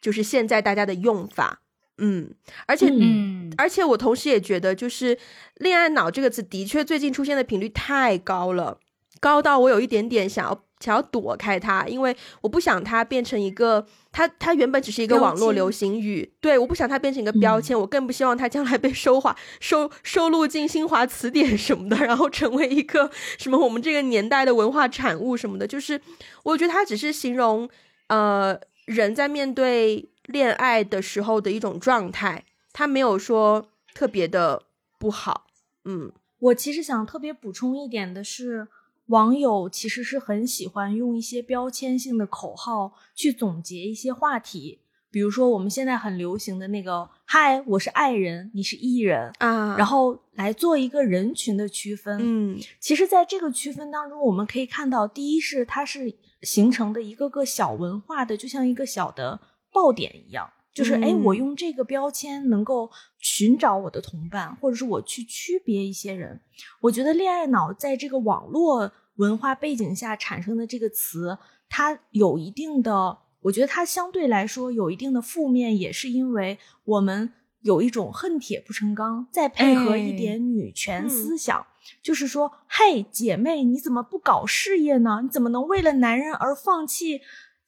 [0.00, 1.62] 就是现在大家的用法，
[1.98, 2.34] 嗯，
[2.66, 5.16] 而且，嗯，而且我同时也觉得，就是
[5.56, 8.80] “恋爱脑”这个词的确最近出现的频率太高了，
[9.20, 26.00] 高到我有一点点想要想要躲开它，因为我不想它变成一个，它它原本只是一个网络流行语，对，我不想它变成一个标签，我更不希望它将来被收华收收录进新华词典什么的，然后成为一个什么我们这个年代的文化产物什么的，就是
[26.42, 27.68] 我觉得它只是形容
[28.08, 34.62] 呃人在面对恋爱的时候的一种状态，它没有说特别的
[34.98, 35.46] 不好，
[35.84, 36.12] 嗯。
[36.40, 38.66] 我其实想特别补充一点的是，
[39.10, 44.78] 网友其实是很喜欢用一些标签性的口号去总结一些话题，
[45.10, 52.18] 比如说我们现在很流行的那个“嗨，我是爱人，你是艺人”，啊，然后来做一个人群的区分。
[52.20, 52.56] 嗯。
[52.78, 59.40] 其实，在这个区分当中，我们可以看到，第一是它是形成的一个个小文化的，就像一个小的
[59.72, 61.24] 爆点一样，就是哎、嗯。
[61.24, 62.88] 我用这个标签能够
[63.20, 66.40] 寻找我的同伴，或者是我去区别一些人。
[66.80, 81.66] 我觉得恋爱脑在这个网络文化背景下产生的这个词，它有一定的，我觉得它相对来说有一定的负面，也是因为我们有一种恨铁不成钢，再配合一哎点女权嗯思想。
[82.02, 85.20] 就是说，嘿，姐妹，你怎么不搞事业呢？
[85.22, 87.20] 你怎么能为了男人而放弃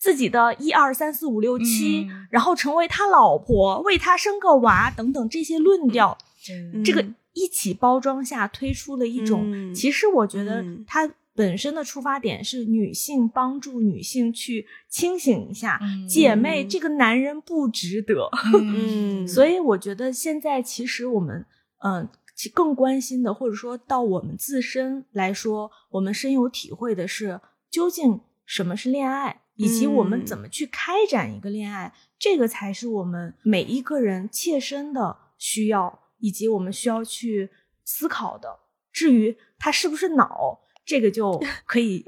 [0.03, 2.27] 自己的一二三四五六七，嗯。
[2.29, 6.19] 然后成为他老婆，为他生个娃等等这些论调？
[6.51, 6.83] 嗯。
[6.83, 9.73] 这个嗯一起包装下推出了一种，嗯。
[9.73, 10.85] 其实我觉得嗯。
[10.89, 16.09] 它本身的出发点是女性帮助女性去清醒一下，嗯。
[16.09, 18.29] 姐妹，这个男人不值得。
[18.61, 21.47] 嗯， 所以我觉得现在其实我们，
[21.85, 37.51] 嗯、其更关心的，或者说到我们自身来说，我们深有体会的是，究竟什么是恋爱，以及我们嗯怎么去开展一个恋爱，这个才是我们每一个人切身的需要，以及我们需要去
[37.85, 38.61] 思考的。
[38.93, 42.05] 至于它是不是脑，这个就可以，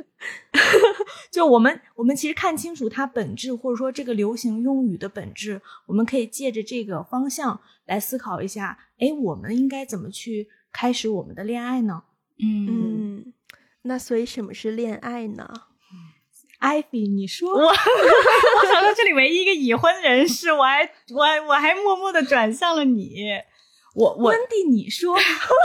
[1.33, 12.04] 就我们我们其实看清楚它本质，或者说这个流行用语的本质，我们可以借着这个方向来思考一下，哎，我们应该怎么去开始我们的恋爱呢？
[12.38, 13.33] 嗯嗯，
[13.83, 15.68] 那所以什么是恋爱呢？
[16.64, 20.83] 艾比，你说，我 我想到这里唯一一个已婚人士，我还
[21.14, 23.29] 我还我还默默的转向了你，
[23.94, 25.14] 我我温蒂，你说，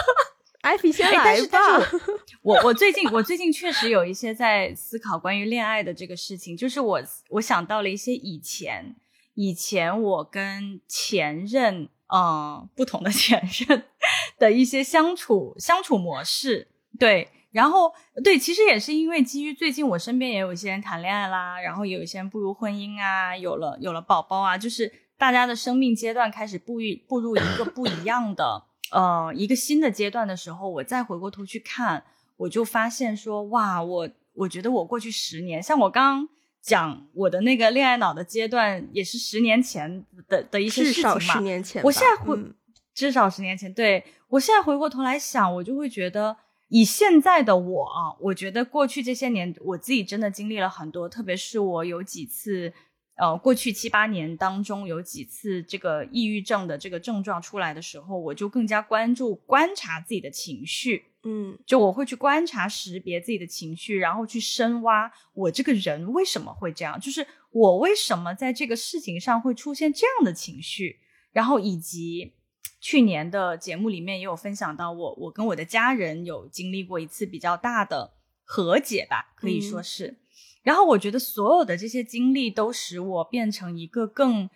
[0.59, 1.85] 艾比先哎但来是但吧。
[1.85, 1.97] 是
[2.41, 8.97] 我我我最近我最近确实有一些在思考关于恋爱的这个事情，就是我我想到了一些以前
[9.35, 13.85] 以前我跟前任嗯不同的前任
[14.37, 16.67] 的一些相处相处模式，
[16.99, 17.29] 对。
[17.51, 17.91] 然后，
[18.23, 32.03] 对，其实也是因为基于最近我身边也有一些人谈恋爱啦，然后也有一些人步入婚姻啊，有了有了宝宝啊，就是大家的生命阶段开始步入步入一个不一样的呃一个新的阶段的时候，我再回过头去看，
[32.37, 36.29] 我就发现说，哇，我我觉得我过去十年，像我刚刚
[36.61, 41.09] 讲我的那个恋爱脑的阶段，也是十年前的的一些事情嘛。
[41.09, 42.53] 少十年前，我现在回、嗯
[42.91, 46.35] 至少十年前，对我现在回过头来想，我就会觉得，
[46.69, 52.71] 以现在的我啊，我觉得过去这些年，我自己真的经历了很多，特别是我有几次，
[53.15, 61.57] 呃，过去七八年当中有几次这个抑郁症的这个症状出来的时候，我就更加关注观察自己的情绪，嗯。
[61.65, 70.99] 就我会去观察、识别自己的情绪，然后去深挖我这个人为什么会这样，就是我为什么在这个事情上会出现这样的情绪，
[71.31, 72.33] 然后以及
[72.79, 78.13] 去年的节目里面也有分享到我，我跟我的家人有经历过一次比较大的
[78.43, 80.17] 和解吧，可以说是。
[80.63, 84.49] 然后我觉得所有的这些经历都使我变成一个更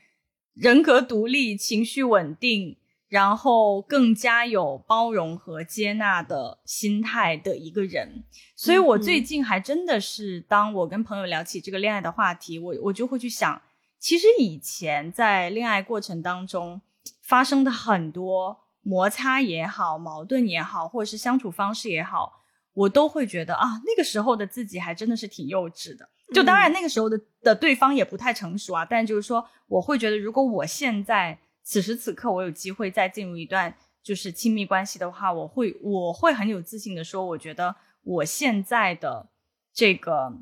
[0.53, 8.23] 人格独立、情绪稳定，然后更加有包容和接纳的心态的一个人。
[8.55, 13.62] 所以我最近还真的是，当我跟朋友聊起这个恋爱的话题，我我就会去想，
[13.97, 16.81] 其实以前在恋爱过程当中
[17.23, 26.07] 发生的很多摩擦也好、矛盾也好，或者是相处方式也好，我都会觉得啊，那个时候的自己还真的是挺幼稚的。
[26.33, 39.29] 就当然那个时候的的对方也不太成熟啊，但就是说，我会觉得，如果我现在此时此刻我有机会再进入一段就是亲密关系的话，我会我会很有自信的说，我觉得我现在的
[39.71, 40.33] 这个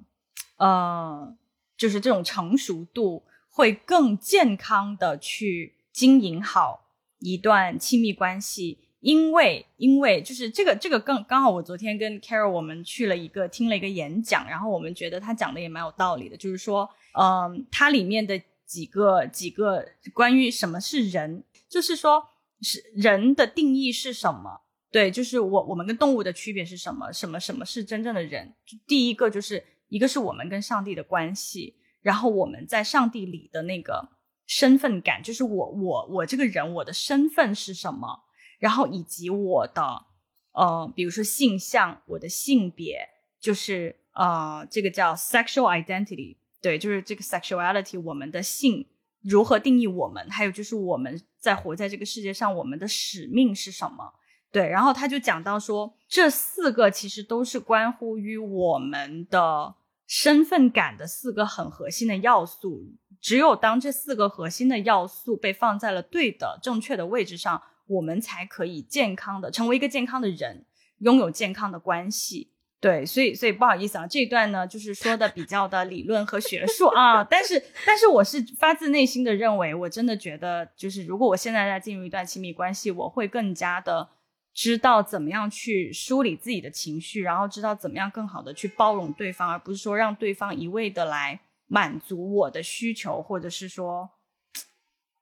[0.57, 1.35] 呃，
[1.77, 8.80] 就是这种成熟度会更健康的去经营好一段亲密关系。
[9.01, 16.88] 因为，因为就是这个，这个刚刚好，我昨天跟 Carol 我们去了一个听了一个演讲，然后我们觉得他讲的也蛮有道理的，就是说，
[17.19, 22.23] 嗯，它里面的几个几个关于什么是人，就是说
[22.62, 24.62] 是人的定义是什么？
[24.91, 27.12] 对，就是我我们跟动物的区别是什么？
[27.12, 28.54] 什么什么是真正的人？
[28.86, 34.10] 第一个就是一个是我们跟上帝的关系，然后我们在上帝里的那个
[34.45, 38.23] 身份感，就是我我我这个人我的身份是什么？
[38.60, 40.06] 然后以及我的
[40.54, 42.99] 呃，比如说性向，我的性别，
[43.39, 48.86] 就是呃，这个叫 sexual identity，对，就是这个 sexuality，我们的性
[49.21, 54.13] 如何定义我们，还有就是我们在活在这个世界上，我们的使命是什么？
[54.51, 59.73] 对，然后他就讲到说，这四个其实都是关乎于我们的
[60.06, 62.93] 身份感的四个很核心的要素。
[63.21, 70.65] 只有当这四个核心的要素被放在了对的、正确的位置上，我们才可以健康的成为一个健康的人，
[70.97, 72.49] 拥有健康的关系。
[72.79, 84.10] 对，所以所以不好意思啊，这一段呢就是说的比较的理论和学术啊，但是但是我是发自内心的认为，我真的觉得就是如果我现在在进入一段亲密关系，我会更加的
[84.51, 91.39] 知道怎么样去梳理自己的情绪，然后知道怎么样更好的去包容对方，而不是说让对方一味的来
[91.71, 94.10] 满足我的需求，或者是说，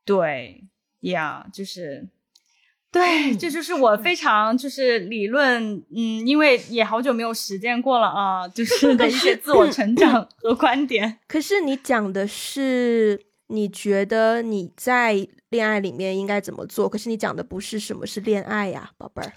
[0.03, 0.67] 对
[1.01, 2.09] 呀就是。
[2.91, 11.19] 对，这就是我非常就是理论，嗯，因为也好久没有实践过了啊，就是的一些自我成长 和观点。
[11.27, 19.33] 可是你讲的是你觉得你在恋爱里面应该怎么做，可是你讲的不是什么是恋爱呀，宝贝儿。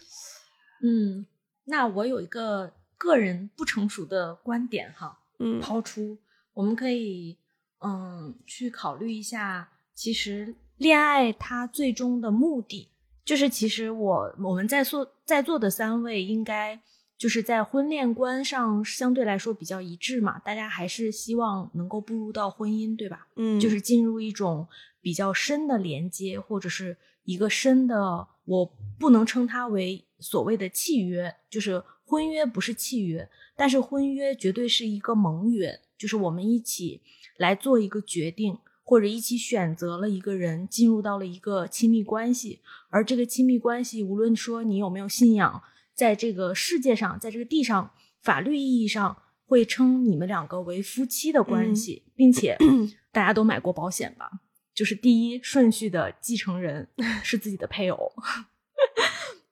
[0.83, 1.27] 嗯，
[1.65, 6.17] 那我有一个个人不成熟的观点哈，嗯抛出，
[6.55, 7.39] 我们可以
[7.81, 12.89] 嗯去考虑一下，其实恋爱它最终的目的，
[13.25, 16.81] 就是其实我我们在座在座的三位应该
[17.17, 23.29] 就是在婚恋观上相对来说比较一致嘛，大家还是希望能够步入到婚姻，对吧？
[23.37, 24.67] 嗯，就是进入一种
[25.01, 28.67] 比较深的连接，或者是一个深的，我
[28.99, 37.01] 不能称它为所谓的契约，就是婚约不是契约，但是婚约绝对是一个盟约，就是我们一起
[37.37, 42.59] 来做一个决定，或者一起选择了一个人，进入到了一个亲密关系，
[42.91, 45.63] 而这个亲密关系，无论说你有没有信仰，
[45.95, 49.17] 在这个世界上，在这个地上，法律意义上。
[49.45, 52.57] 会称你们两个为夫妻的关系，并且
[53.13, 54.41] 大家都买过保险吧？
[54.73, 56.89] 就是第一顺序的继承人
[57.23, 58.11] 是自己的配偶。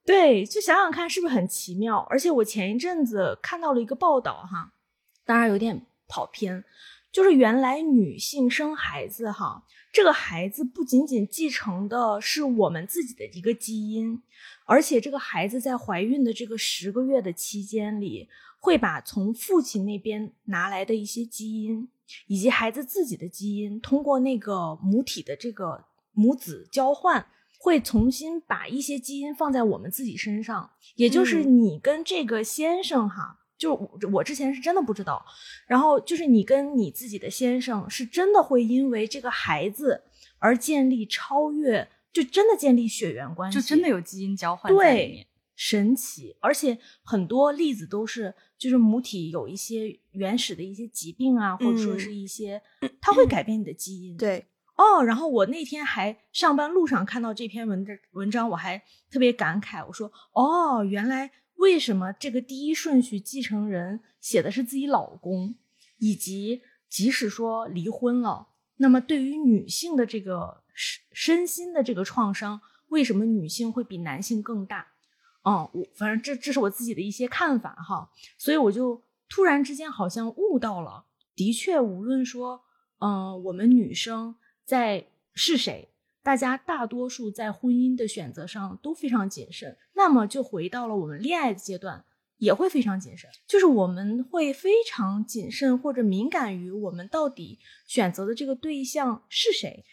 [0.07, 1.98] 对，就想想看，是不是很奇妙？
[2.09, 4.72] 而且我前一阵子看到了一个报道，哈，
[5.26, 6.64] 当然有点跑偏，
[7.12, 14.20] 就是原来女性生孩子，哈，这个孩子不仅仅继承的是我们自己的一个基因，
[14.66, 21.88] 而且这个孩子在怀孕的这个十个月的期间里，会把从父亲那边拿来的一些基因，
[22.26, 27.26] 以及孩子自己的基因，通过那个母体的这个母子交换。
[27.62, 35.22] 会重新把一些基因放在我们自己身上，也就是你跟这个先生哈，就我我之前是真的不知道，
[35.66, 40.02] 然后就是你跟你自己的先生是真的会因为这个孩子
[40.38, 52.62] 而建立超越，就真的建立血缘关系，就真的有基因交换在里面，神奇，而且很多例子都是就是母体有一些原始的一些疾病啊，或者说是一些，
[52.98, 54.46] 它会改变你的基因， 对。
[54.76, 61.30] 哦，然后我那天还上班路上看到这篇文的文章，我还特别感慨，我说：“哦，原来
[61.61, 65.54] 为什么这个第一顺序继承人写的是自己老公，
[65.98, 74.88] 以及即使说离婚了，那么对于女性的这个身身心的这个创伤，为什么女性会比男性更大？”
[75.42, 82.62] 啊，我反正这这是我自己的一些看法哈，所以我就突然之间好像悟到了，的确，无论说，
[82.98, 84.34] 嗯，我们女生。
[84.64, 85.89] 在是谁？
[86.22, 89.76] 大家大多数在婚姻的选择上都非常谨慎。
[89.94, 92.04] 那么就回到了我们恋爱的阶段，
[92.36, 93.30] 也会非常谨慎。
[93.46, 99.84] 就是我们会非常谨慎或者敏感于我们到底选择的这个对象是谁。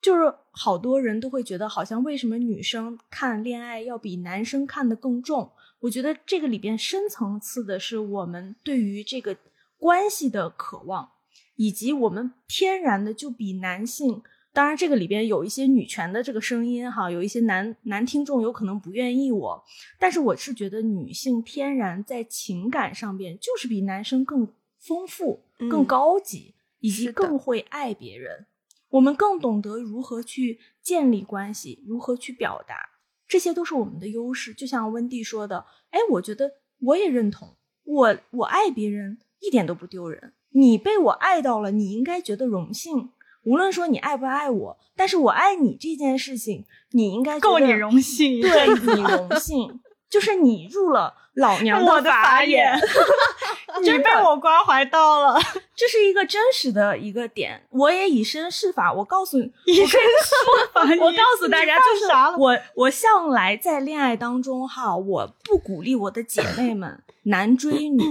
[0.00, 5.50] 就是好多人都会觉得，好像为什么女生看恋爱要比男生看得更重？
[5.80, 9.36] 我觉得这个里边深层次的是我们对于这个
[9.76, 11.10] 关系的渴望。
[11.56, 14.24] 以及我们天然的就比男性，
[14.54, 19.64] 当然这个里边有一些女权的这个声音哈，有一些男男听众有可能不愿意我，
[19.98, 24.46] 但是我是觉得女性天然在情感上边就是比男生更
[24.78, 28.46] 丰富、更高级，以及更会爱别人。
[28.90, 32.76] 我们更懂得如何去建立关系，如何去表达，
[33.26, 34.54] 这些都是我们的优势。
[34.54, 40.34] 就像温蒂说的，哎，我觉得我也认同，我我爱别人一点都不丢人。
[40.50, 43.10] 你被我爱到了，你应该觉得荣幸。
[43.44, 49.80] 无论说你爱不爱我，但是我爱你这件事情，你应该够你荣幸，对 你荣幸，
[50.10, 52.72] 就是你入了老娘的法眼，
[53.82, 55.40] 你被我关怀到了，
[55.74, 57.60] 这是一个真实的一个点。
[57.70, 60.34] 我也以身试法，我告诉你，以身试
[60.72, 68.02] 法，我告诉大家，就是我我向来在恋爱当中哈，我不鼓励我的姐妹们 男追女。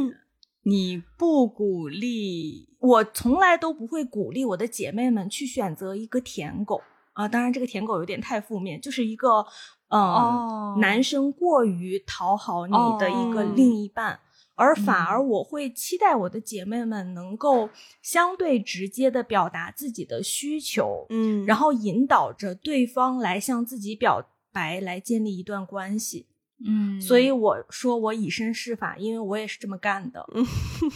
[0.65, 6.81] 你不鼓励我，从来都不会鼓励我的姐妹们去选择一个舔狗
[7.13, 7.25] 啊！
[7.25, 9.45] 当然，这个舔狗有点太负面，就是一个
[9.87, 14.19] 嗯，男生过于讨好你的一个另一半，
[14.55, 17.69] 而反而我会期待我的姐妹们能够
[18.01, 24.21] 相对直接的表达自己的需求，嗯，然后引导着对方来向自己表
[24.51, 26.27] 白，来建立一段关系。
[26.65, 30.25] 嗯，所以我说我以身试法，因为我也是这么干的，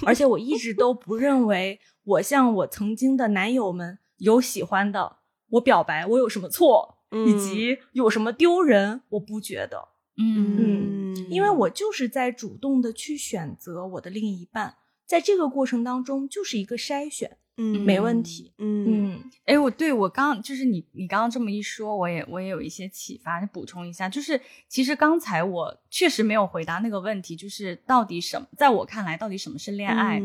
[0.05, 5.17] 而且我一直都不认为我向我曾经的男友们有喜欢的，
[5.49, 11.13] 我表白我有什么错，以及有什么丢人，我不觉得，嗯。
[11.13, 17.37] 嗯，因为我就是在主动的去选择我的另一半，在这个过程当中就是一个筛选。
[17.57, 18.53] 嗯，没问题。
[18.59, 30.19] 嗯嗯，哎，我对我刚就是你，你刚刚这么一说，我也我也有一些启发，补充一下，就是其实刚才我确实没有回答那个问题，就是到底什么，在我看来，到底什么是恋爱？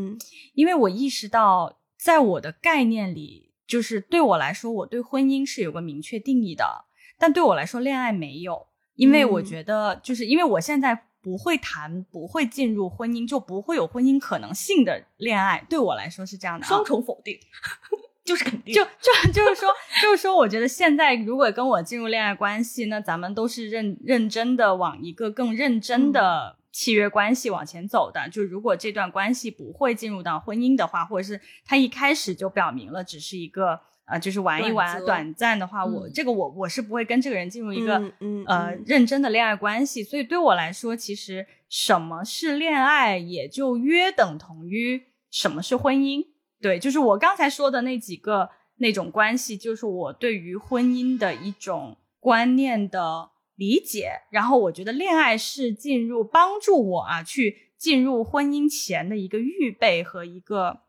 [0.53, 6.85] 因为我意识到，在我的概念里，就是对我来说，我对婚姻是有个明确定义的，
[7.17, 11.07] 但对我来说，恋爱没有，因为我觉得，就是因为我现在。
[11.23, 15.65] 不会谈，不会进入婚姻，就不会有婚姻可能性的恋爱。
[15.69, 17.39] 对我来说是这样的，双重否定，
[18.25, 18.75] 就是肯定。
[18.75, 19.69] 就就就是说，
[20.01, 28.27] 就是说，我觉得现在如果跟我进入恋爱关系，那咱们都是认认真的往一个更认真的契约关系往前走的。
[28.29, 33.79] 就如果这段关系不会进入到婚姻的话，或者是他一开始就表明了只是一个。
[34.05, 38.01] 啊，就是玩一玩，短暂的话，我这个我我是不会跟这个人进入一个
[38.47, 45.01] 呃认真的恋爱关系，所以对我来说，其实什么是恋爱，也就约等同于
[45.31, 46.25] 什么是婚姻。
[46.61, 54.11] 对，就是我刚才说的那几个那种关系，就是我对于婚姻的一种观念的理解。
[54.31, 57.73] 然后我觉得恋爱是进入帮助我啊去。
[57.83, 60.83] 进入婚姻前的一个预备和一个，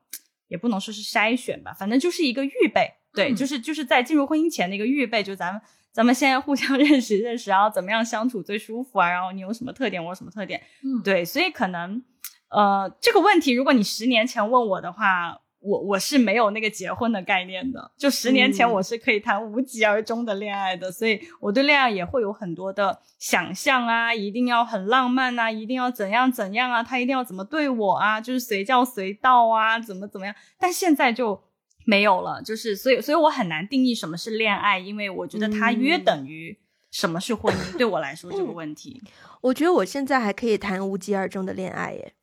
[0.46, 2.92] 也不能说是筛选吧，反正就是一个预备。
[3.14, 5.60] 对，嗯就是就是在进入婚姻前的一个预备，就咱们
[5.92, 9.08] 咱们现在互相 认识认识，然后怎么样相处最舒服啊？
[9.08, 10.60] 然后你有什么特点，我有什么特点？
[10.82, 12.02] 嗯，对，所以可能，
[12.50, 17.90] 呃，这个问题，如果你十年前问我的话，我我是没有那个结婚的概念的。
[17.96, 30.34] 就十年前嗯我是可以谈无疾而终的恋爱的，所以我对恋爱也会有很多的想象啊，一定要很浪漫啊，一定要怎样怎样啊，他一定要怎么对我啊，就是随叫随到啊，怎么怎么样。
[30.58, 31.42] 但现在就
[31.84, 36.58] 没有了，就是所以所以我很难定义什么是恋爱，因为我觉得它约嗯等于
[36.90, 39.02] 什么是婚姻，对我来说这个问题。
[39.42, 42.14] 我觉得我现在还可以谈无疾而终的恋爱耶，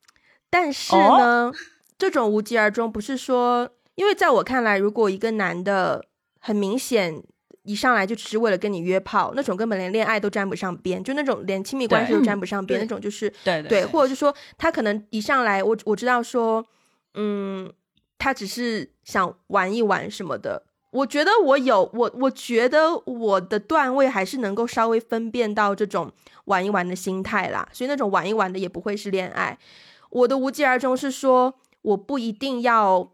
[0.50, 1.52] 但是哦呢，
[1.98, 6.06] 这种无疾而终不是说，因为在我看来，如果一个男的
[6.40, 7.24] 很明显
[7.64, 16.66] 一上来就只是为了跟你约炮，那种根本连恋爱都沾不上边，就那种连亲密关系都沾不上边，那种就是对对，或者是说他可能一上来，我我知道说，
[17.14, 17.72] 嗯，
[18.22, 20.64] 他只是想玩一玩什么的。
[20.92, 26.12] 我觉得我有我，我觉得我的段位还是能够稍微分辨到这种
[26.46, 29.58] 玩一玩的心态啦，所以那种玩一玩的也不会是恋爱。
[30.12, 33.14] 我的无疾而终是说，我不一定要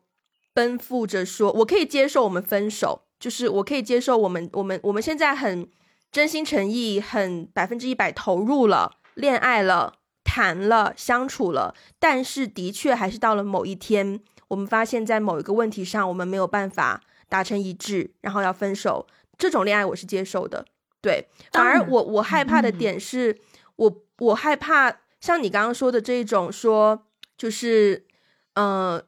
[0.53, 5.69] 奔赴着说，我可以接受我们分手，就是我可以接受我们我们我们现在很
[6.11, 9.93] 真心诚意、很百分之一百投入了，恋爱了。
[10.29, 14.19] 谈了，相处了，但是的确还是到了某一天，
[14.49, 19.05] 我们发现，在某一个问题上，我们没有办法达成一致，然后要分手。
[19.37, 20.65] 这种恋爱我是接受的，
[21.01, 21.27] 对。
[21.51, 23.37] 反而我我害怕的嗯点是，
[23.75, 27.03] 我我害怕像你刚刚说的这一种说，
[27.37, 28.05] 就是
[28.55, 29.03] 呃，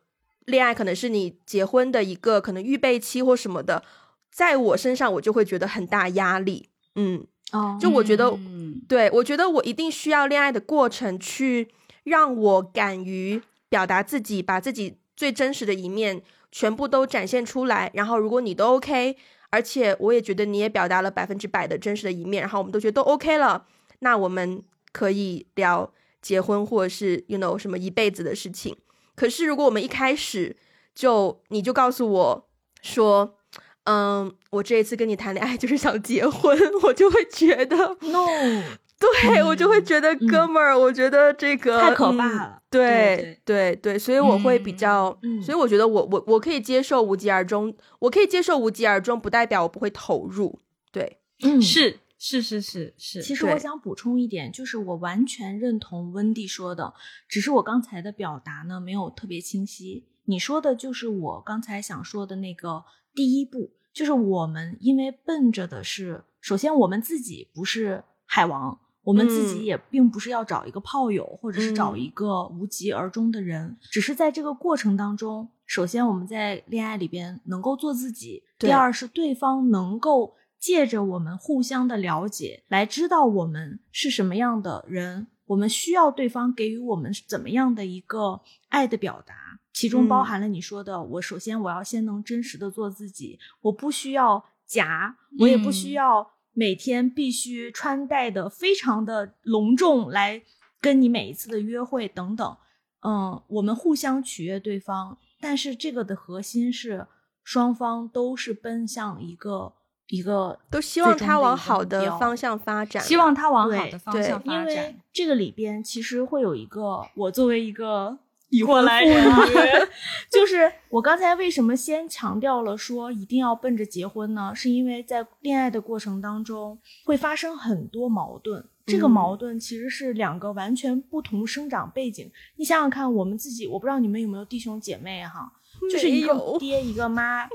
[0.45, 3.83] 恋爱可能是你结婚的一个可能预备期或什么的，
[4.31, 6.69] 在我身上我就会觉得很大压力。
[6.95, 11.69] 嗯，哦，就我觉得嗯对，我觉得我一定需要恋爱的过程去
[12.03, 17.91] 让我敢于表达自己，把自己最真实的一面全部都展现出来。
[17.93, 19.17] 然后，如果你都 OK，
[19.49, 23.65] 而且我也觉得你也表达了百分之百的真实的一面，然后我们都觉得都 OK 了，
[23.99, 24.63] 那我们
[24.93, 25.91] 可以聊
[26.21, 28.77] 结婚或者是 you know 什么一辈子的事情。
[29.15, 30.55] 可是，如果我们一开始
[30.95, 32.49] 就你就告诉我
[32.81, 33.35] 说，
[33.83, 38.63] 嗯，我这一次跟你谈恋爱就是想结婚， 我就会觉得 no，
[38.99, 50.59] 对、我就会觉得嗯哥们儿，我觉得这个太可怕嗯了对对对，所以我会比嗯较，嗯所以我觉得我我我可以接受无疾而终，我可以接受无疾而终，不代表我不会投入。
[50.91, 56.93] 对，嗯，是是是是是，其实我想补充一点，就是我完全认同温蒂说的，
[57.27, 60.05] 只是我刚才的表达呢没有特别清晰。
[60.25, 62.83] 你说的就是我刚才想说的那个
[63.15, 68.79] 第一步，就是我们因为奔着的是，首先我们自己不是海王，
[69.09, 69.65] 我们自己嗯。
[69.65, 71.99] 也并不是要找一个炮友，或者是找嗯。
[71.99, 89.33] 一个无疾而终的人，只是在这个过程当中，首先我们在恋爱里边能够做自己，第对二是对方能够借着我们互相的了解，来知道我们是什么样的人，我们需要对方给予我们怎么样的一个爱的表达，
[89.73, 90.25] 其中包嗯。
[90.25, 95.93] 含了你说的，我首先我要先能真实的做自己，我不需要假，我也不需嗯。
[95.93, 100.41] 要每天必须穿戴的非常的隆重来
[100.81, 102.57] 跟你每一次的约会等等。
[103.01, 107.07] 嗯，我们互相取悦对方，但是这个的核心是
[107.43, 109.73] 双方都是奔向一个
[110.07, 113.01] 一个都希望他往好的方向发展。
[113.01, 114.95] 希望他往好的方向发展因为。
[115.11, 118.17] 这个里边其实会有一个，我作为一个
[118.49, 119.53] 已过婚妇来人啊女，
[120.31, 124.51] 就是我刚才为什么先强调了说一定要奔着结婚呢？
[124.55, 132.31] 是因为在恋爱的过程当中会发生很多矛盾，这个嗯矛盾其实是两个完全不同生长背景。
[132.57, 135.51] 你想想看，我们自己，我不知道你们有没有弟兄姐妹哈，
[135.91, 137.47] 就是一个爹一个妈。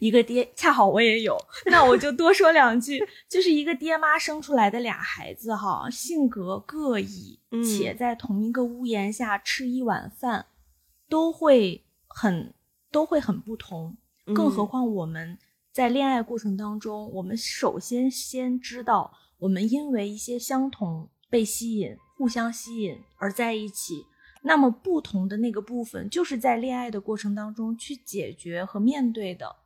[0.00, 1.38] 一个爹，恰好我也有，
[1.70, 2.98] 那我就多说两句。
[3.28, 10.46] 就是一个爹妈生出来的俩孩子哈，性格各异，嗯且在同一个屋檐下吃一碗饭，
[11.08, 12.52] 都会很
[12.90, 13.96] 都会很不同。
[14.34, 15.38] 更何嗯况我们
[15.72, 24.06] 在恋爱过程当中，我们首先先知道，我们因为一些相同被吸引，互相吸引而在一起。
[24.42, 29.56] 那么不同的那个部分，就是在恋爱的过程当中去解决和面对的。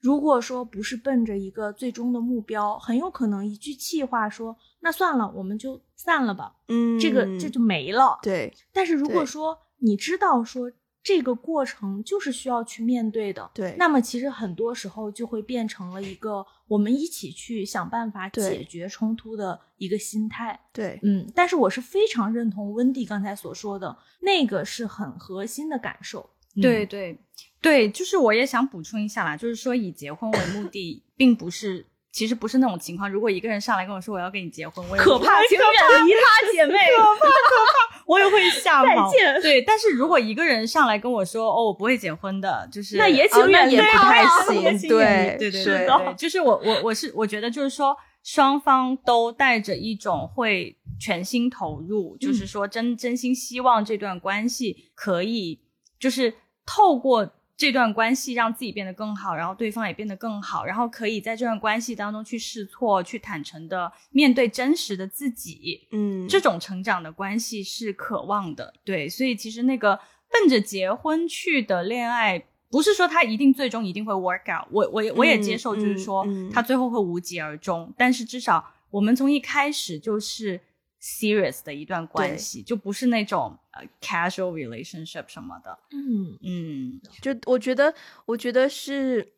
[0.00, 8.18] 如果说不是奔着一个最终的目标，很有可能一句气话说“那算了，我们就散了吧”，嗯，这个这就没了。
[8.20, 10.72] 对但是如果说你知道说
[11.02, 13.50] 这个过程就是需要去面对的。
[13.52, 20.58] 对那么其实很多时候就会变成了一个我们一起去想办法解决冲突的一个心态。
[20.72, 26.30] 对，嗯，但是我是非常认同温蒂刚才所说的那个是很核心的感受。
[26.60, 27.18] 对嗯对
[27.60, 31.86] 对，就是我也想补充一下啦，就是说以结婚为目的，并不是。
[32.12, 36.78] 其实不是那种情况，如果一个人上来跟我说我要跟你结婚，我也可 怕，请远离他，姐妹。
[36.90, 39.10] 可怕可怕我也会吓跑。
[39.10, 55.58] 再见对，但是如果一个人上来跟我说哦，我不会结婚的，就是那也哦那请远离也不太他行对对对对，就是我我我是我觉得就是说双方都带着一种会全心投入，就是说真真心希望这段关系可以
[55.98, 56.34] 就是
[56.66, 57.32] 透过。
[57.56, 65.86] 这段关系让自己变得更好，然后对方也变得更好，然后可以在这段关系当中去试错，去坦诚的面对真实的自己。
[65.92, 69.98] 嗯，这种成长的关系是渴望的，对，所以其实那个
[70.30, 80.60] 奔着结婚去的恋爱，不是说他一定最终一定会 work out，我我也我也接受，就是说他最后会无疾而终，但是至少我们从一开始就是
[81.00, 86.38] serious 的一段关系，就不是那种呃 casual relationship 什么的，嗯。
[86.42, 87.00] 嗯。
[87.20, 87.92] 就我觉得，
[88.26, 89.32] 我觉得是，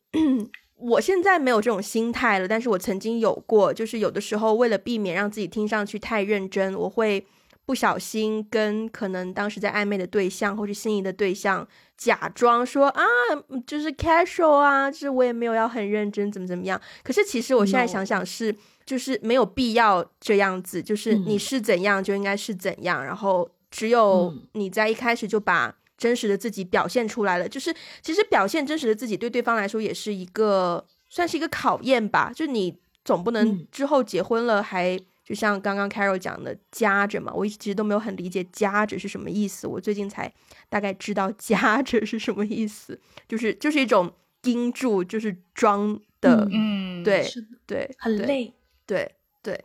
[0.77, 7.27] 我现在没有这种心态了，但是我曾经有过，就是有的时候为了避免让自己听上去太认真，我会
[7.65, 11.67] 不小心跟可能当时在暧昧的对象或是心仪的对象
[11.97, 13.03] 假装说啊，
[13.49, 16.79] 嗯就是 casual 啊，就是我也没有要很认真，怎么怎么样。
[17.03, 18.55] 可是其实我现在想想是，
[18.85, 21.39] 就是没有必要这样子，就是你嗯。
[21.39, 24.47] 是怎样就应该是怎样，然后只有嗯。
[24.53, 33.67] 你在一开始就把真实的自己表现出来了，就是其实表现真实的自己对对方来说也是一个算是一个考验吧，就你总不能嗯。
[33.73, 34.99] 之后结婚了还。
[35.25, 40.31] 就像刚刚 Carol 讲的夹着嘛，我一直都没有很理解夹着是什么意思，我最近才
[40.69, 44.13] 大概知道夹着是什么意思，就是就是一种
[44.43, 47.27] 盯住，就是装的，嗯，对，
[47.67, 48.53] 对，对很累。
[48.85, 49.59] 对对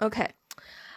[0.00, 0.28] ，OK，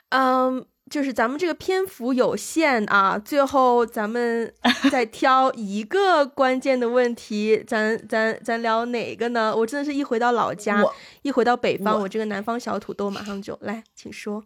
[0.09, 4.53] 嗯，就是咱们这个篇幅有限啊，最后咱们
[4.91, 9.55] 再挑一个关键的问题，咱咱咱聊哪个呢？
[9.55, 10.83] 我真的是一回到老家，
[11.21, 14.43] 一回到北方，我我这个南方小土豆马上就来，请说。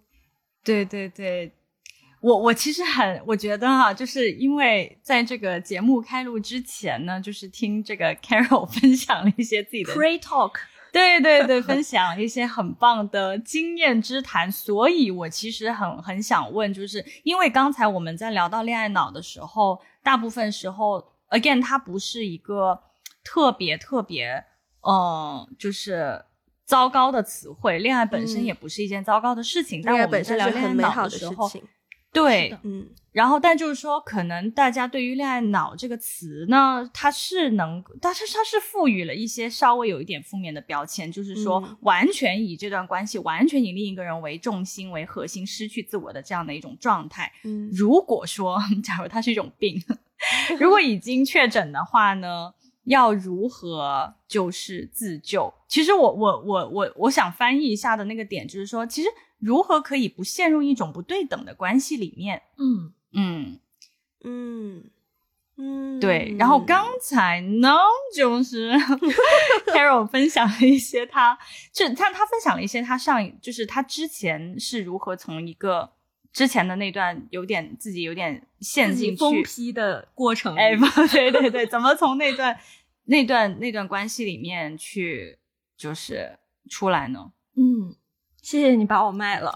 [0.64, 1.52] 对对对，
[2.22, 10.54] 我我其实很，我觉得哈、就是因为在这个节目开录之前呢，就是听这个 Carol 分享了一些自己的 Pray talk，
[10.94, 22.80] 对对对，分享一些很棒的经验之谈，所以我其实很很想问，就是因为刚才我们在聊到恋爱脑的时候，大部分时候，again，它不是一个
[23.24, 24.46] 特别特别，
[24.88, 26.24] 嗯，就是
[26.64, 28.46] 糟糕的词汇，恋爱本身嗯。
[28.46, 31.52] 也不是一件糟糕的事情，但我们在聊恋爱脑的时候。
[32.14, 32.88] 对，嗯。
[33.12, 41.78] 然后，但就是说，可能大家对于“恋爱脑”这个词呢，它是能，但是它是赋予了一些稍微有一点负面的标签，就是说嗯。
[41.82, 47.32] 完全以这段关系，完全以另一个人为重心、为核心，失去自我的这样的一种状态。
[47.44, 47.70] 嗯。
[47.72, 49.80] 如果说，假如它是一种病，
[50.60, 52.52] 如果已经确诊的话呢，
[52.86, 55.54] 要如何就是自救？
[55.68, 59.10] 其实我我我我我想翻译一下的那个点，就是说，其实
[59.44, 62.42] 如何可以不陷入一种不对等的关系里面？
[62.58, 63.60] 嗯嗯，
[64.24, 64.90] 嗯
[65.58, 66.34] 嗯，对。
[66.40, 67.76] 然后刚才呢，
[68.16, 68.72] 就是
[69.68, 71.38] Carol 分享了一些他，
[71.74, 75.92] 就他他分享了一些他上一，就是他之前是如何从一个
[76.32, 82.58] 之前的那段有点自己有点陷进疯去，批的过程里，哎，不对对对，怎么从那段
[83.06, 85.38] 那段那段关系里面去
[85.76, 86.40] 就是
[86.70, 87.34] 出来呢？
[87.56, 87.96] 嗯，
[88.44, 89.52] 谢谢你把我卖了。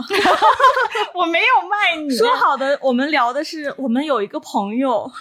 [1.14, 5.06] 我没有卖你，说好的，我们聊的是我们有一个朋友，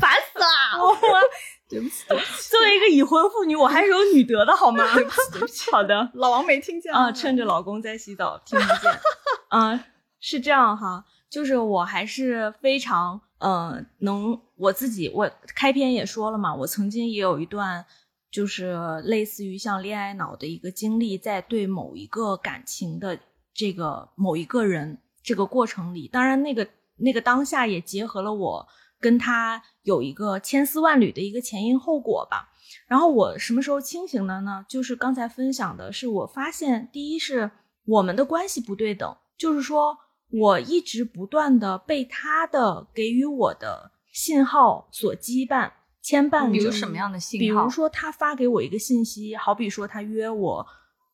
[0.00, 0.46] 烦死了！
[0.82, 0.96] 我
[1.68, 4.92] 对不起，对不起，作为一个已婚妇女，我还是有女德的好吗？
[4.94, 9.00] 对不起，对不起，好的老王没听见啊，趁着老公在洗澡听不见。
[9.48, 9.84] 啊，
[10.18, 17.84] 是这样哈，就是我还是非常呃能我自己，我开篇也说了嘛，我曾经也有一段
[18.30, 23.18] 就是类似于像恋爱脑的一个经历，在对某一个感情的
[23.52, 26.66] 这个某一个人这个过程里，当然那个
[26.96, 28.66] 那个当下也结合了我
[29.00, 32.48] 跟他有一个千丝万缕的一个前因后果吧。
[32.86, 34.64] 然后我什么时候清醒的呢？
[34.68, 37.50] 就是刚才分享的是，我发现第一是
[37.84, 39.96] 我们的关系不对等，就是说
[40.30, 45.72] 我一直不断的被他的给予我的信号所羁绊、
[46.02, 46.52] 牵绊着。
[46.52, 47.40] 比如什么样的信号？
[47.40, 50.66] 比如说他发给我一个信息，好比说他约我，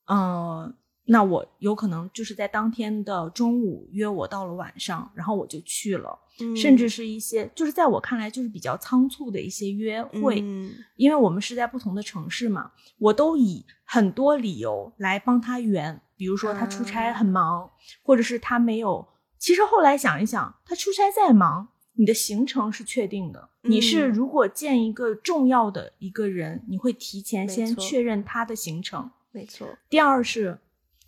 [0.09, 0.74] 嗯、
[1.07, 17.70] 那我有可能就是在当天的中午约我到了晚上，然后我就去了，嗯甚至是一些就是在我看来就是比较仓促的一些约会，嗯因为我们是在不同的城市嘛，我都以很多理由来帮他圆，比如说他出差很忙，
[18.03, 19.07] 或者是他没有。
[19.39, 23.51] 其实后来想一想，他出差再忙，你的行程是确定的。
[23.68, 29.10] 你是嗯如果见一个重要的一个人，你会提前先确认他的行程。
[29.32, 30.58] 没错，第二是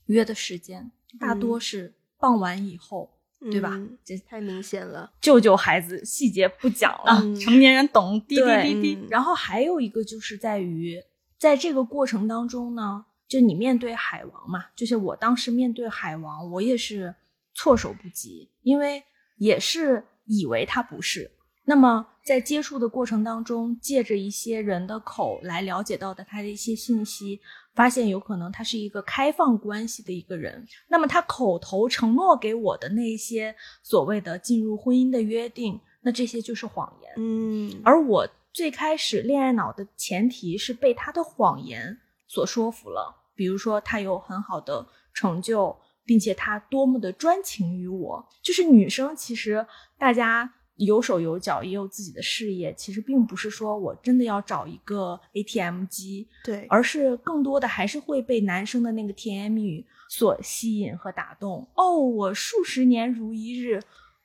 [0.07, 3.11] 约的时间，大嗯多是傍晚以后，
[3.51, 5.11] 对吧嗯这太明显了。
[5.21, 7.21] 救救孩子，细节不讲了。
[7.37, 8.95] 成年人懂， 滴滴滴滴。
[8.97, 11.03] 嗯然后还有一个就是在于，
[11.39, 17.15] 在这个过程当中呢，就你面对海王嘛，就是我当时面对海王，我也是
[17.55, 19.03] 措手不及，因为
[19.39, 21.31] 也是以为他不是。
[21.65, 27.41] 那么在接触的过程当中，借着一些人的口来了解到的他的一些信息，
[27.75, 30.63] 发现有可能他是一个开放关系的一个人。
[30.89, 37.11] 那么他口头承诺给我的那些所谓的进入婚姻的约定，那这些就是谎言。
[37.17, 45.75] 嗯，而我最开始恋爱脑的前提是被他的谎言所说服了，比如说他有很好的成就，
[46.05, 48.29] 并且他多么的专情于我。
[48.43, 49.67] 就是女生其实
[49.97, 61.69] 大家有手有脚，也有自己的事业，其实并不是说我真的要找一个 ATM 机，对，而是更多的还是会被男生的那个甜言蜜语所吸引和打动。
[61.75, 63.83] 哦，我数十年如一日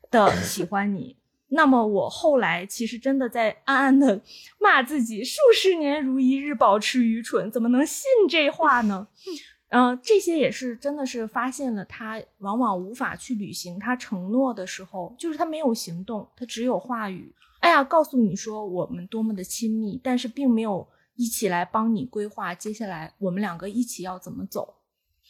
[0.10, 1.18] 的 喜欢你。
[1.50, 4.20] 那么我后来其实真的在暗暗的
[4.60, 9.08] 骂自己，数十年如一日，保持愚蠢，怎么能信这话呢？
[9.76, 17.34] 嗯、这些也是真的是发现了他往往无法去履行他承诺的时候，就是他没有行动，他只有话语。
[17.60, 24.76] 哎呀，告诉你说我们多么的亲密，但是并没有一起来帮你规划接下来我们两个一起要怎么走。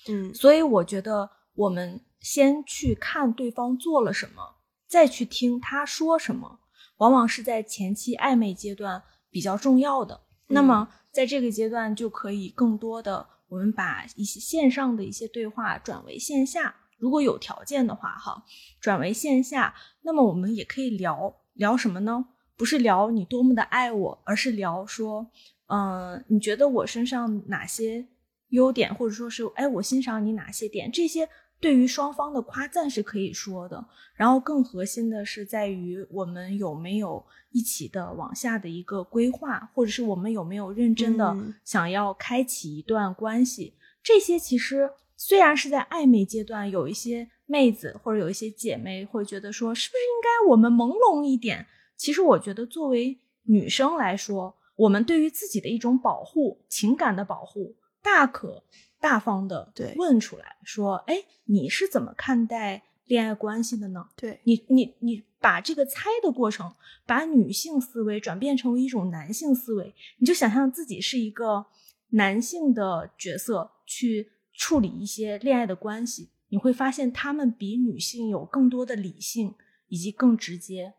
[0.10, 4.56] 嗯所以我觉得我们先去看对方做了什么，
[4.88, 6.60] 再去听他说什么，
[6.98, 10.20] 往往是在前期暧昧阶段比较重要的。
[10.48, 18.44] 那么在这个阶段就可以更多的我们把一些线上的一些对话转为线下，如果有条件的话，哈，
[18.82, 19.76] 转为线下。
[20.02, 22.26] 那么我们也可以聊聊什么呢？
[22.58, 25.28] 不是聊你多么的爱我，而是聊说，
[25.68, 28.08] 嗯、你觉得我身上哪些
[28.50, 30.92] 优点，或者说是，哎，我欣赏你哪些点？
[30.92, 31.30] 这些
[31.64, 33.86] 对于双方的夸赞是可以说的。
[34.16, 43.76] 然后更核心的是在于我们有没有一起的往下的一个规划，或者是我们有没有认真的嗯想要开启一段关系。
[44.04, 51.66] 这些其实虽然是在暧昧阶段，有一些妹子或者有一些姐妹会觉得说，是不是应该我们朦胧一点？
[51.96, 58.64] 其实我觉得，作为女生来说，我们对于自己的一种保护、情感的保护，大可
[59.04, 64.06] 大方的对问出来说：“哎，你是怎么看待恋爱关系的呢？
[64.16, 66.74] 对，你你你把这个猜的过程，
[67.06, 71.66] 把女性思维转变成为一种男性思维，你就想象自己是一个
[72.12, 79.54] 男性的角色去处理一些恋爱的关系，你会发现他们比女性有更多的理性
[79.90, 80.94] 以及更直接。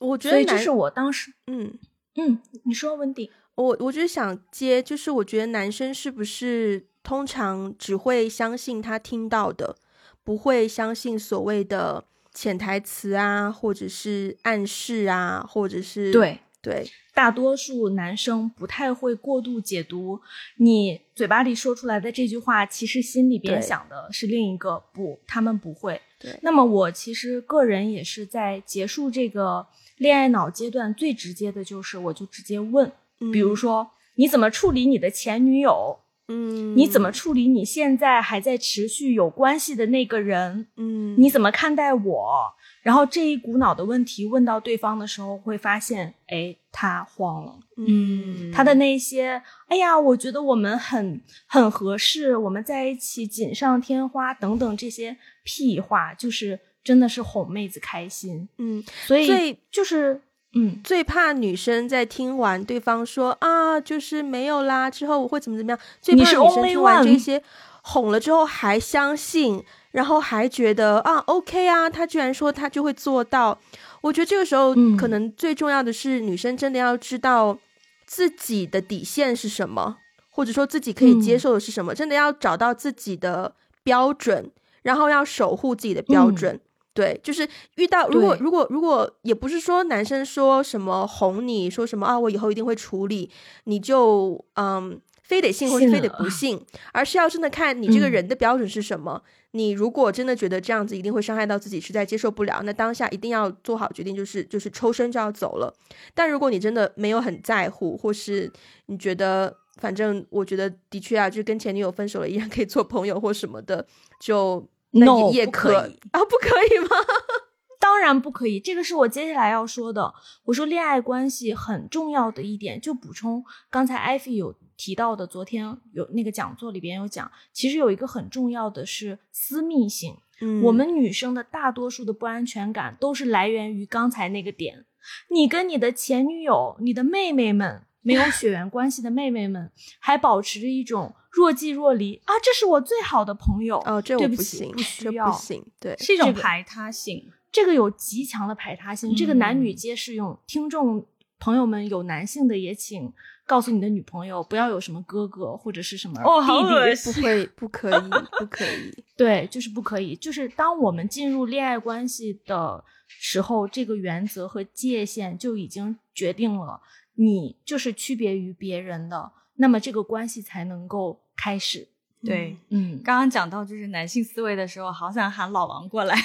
[0.00, 1.78] 我觉得所以这是我当时，嗯。
[2.20, 9.76] 嗯，你说温迪，我我就是想接，就是我觉得男生是不是通常只会相信他听到的，
[10.22, 20.20] 不会相信所谓的潜台词啊，或者是暗示啊，或者是对，对大多数男生不太会过度解读
[20.58, 24.84] 你嘴巴里说出来的这句话，其实心里边想的是另一个。
[24.92, 26.00] 不，他们不会。
[26.20, 32.92] 对那么我其实个人也是在结束这个恋爱脑阶段，最直接的就是我就直接问，
[33.32, 36.00] 比如说你怎么处理你的前女友？
[36.28, 40.68] 嗯，你怎么处理你现在还在持续有关系的那个人？
[40.76, 42.52] 嗯，你怎么看待我？
[42.82, 47.58] 然后这一股脑的问题问到对方的时候，会发现，哎，他慌了。
[47.76, 58.48] 嗯，他的那些，哎呀，我觉得我们很很合适，我们在一起锦上添花等等这些屁话，就是真的是哄妹子开心。
[58.58, 60.22] 嗯所以最就是，
[60.54, 67.42] 嗯，最怕女生在听完对方说啊，就是没有啦之后我会怎么怎么样，最怕女生听完这些
[67.82, 73.58] 哄了之后还相信，然后还觉得啊 OK 啊，他居然说他就会做到。
[74.00, 74.96] 我觉得这个时候嗯。
[74.96, 77.58] 可能最重要的是女生真的要知道
[78.06, 79.96] 自己的底线是什么，
[80.30, 84.50] 或者说自己可以接嗯受的是什么，真的要找到自己的标准，
[84.82, 86.34] 然后要守护自己的标嗯。
[86.34, 86.60] 准。
[86.98, 93.30] 对，就是遇到如果如果如果也不是说男生说什么哄你说什么啊，我以后一定会处理，
[93.66, 96.60] 你就嗯非得信或是非得不信，
[96.92, 99.22] 而是要真的看你这个嗯人的标准是什么。
[99.52, 105.72] 你如果真的觉得这样子一定会伤害到自己，实在接受不了，那当下一定要做好决定，就是就是抽身就要走了。
[106.16, 108.52] 但如果你真的没有很在乎，或是
[108.86, 113.86] 你觉得反正我觉得的确啊，就跟前女友分手了，依然可以做朋友或什么的，
[114.20, 116.96] 就那 No，也可以 啊，不可以吗？
[117.80, 120.12] 当然不可以，这个是我接下来要说的。
[120.44, 130.16] 我说恋爱关系很重要的一点，就补充刚才艾菲有提到的，昨天有那个讲座里边有讲，其实有一个很重要的是私密性。
[130.40, 134.84] 嗯我们女生的大多数的不安全感都是来源于刚才那个点。
[135.30, 147.30] 你跟你的前女友、你的妹妹们没有血缘关系的妹妹们，还保持着一种若即若离啊，这是我最好的朋友哦，这我不行，不这需要不行，对，是一种排他性。
[147.52, 150.36] 这个有极强的排他性，这个男女嗯皆适用。
[150.48, 151.06] 听众
[151.38, 153.12] 朋友们有男性的也请
[153.46, 159.04] 告诉你的女朋友，不要有什么哥哥或者是什么哦弟弟，恶不心会，不可以，不可以。
[159.16, 160.16] 对，就是不可以。
[160.16, 166.82] 就是当我们进入恋爱关系的时候，这个原则和界限就已经决定了，
[167.14, 171.88] 你就是区别于别人的，那么这个关系才能够开始。
[172.24, 176.16] 对，嗯，刚刚讲到就是男性思维的时候，好想喊老王过来，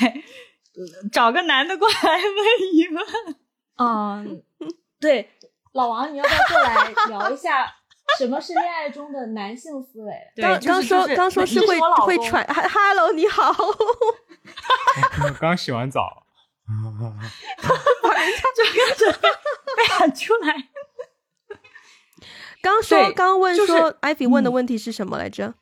[1.12, 3.06] 找个男的过来问一问。
[3.78, 4.42] 嗯，
[5.00, 5.30] 对，
[5.74, 7.72] 老王，你要不要过来聊一下
[8.18, 10.12] 什么是恋爱中的男性思维？
[10.36, 13.54] 对，刚刚说刚说是会会喘哈，Hello，你好，
[15.40, 16.26] 刚洗完澡，
[19.78, 20.56] 被喊出来。
[22.64, 25.54] 刚说对刚问就是说，艾比问的嗯问题是什么来着？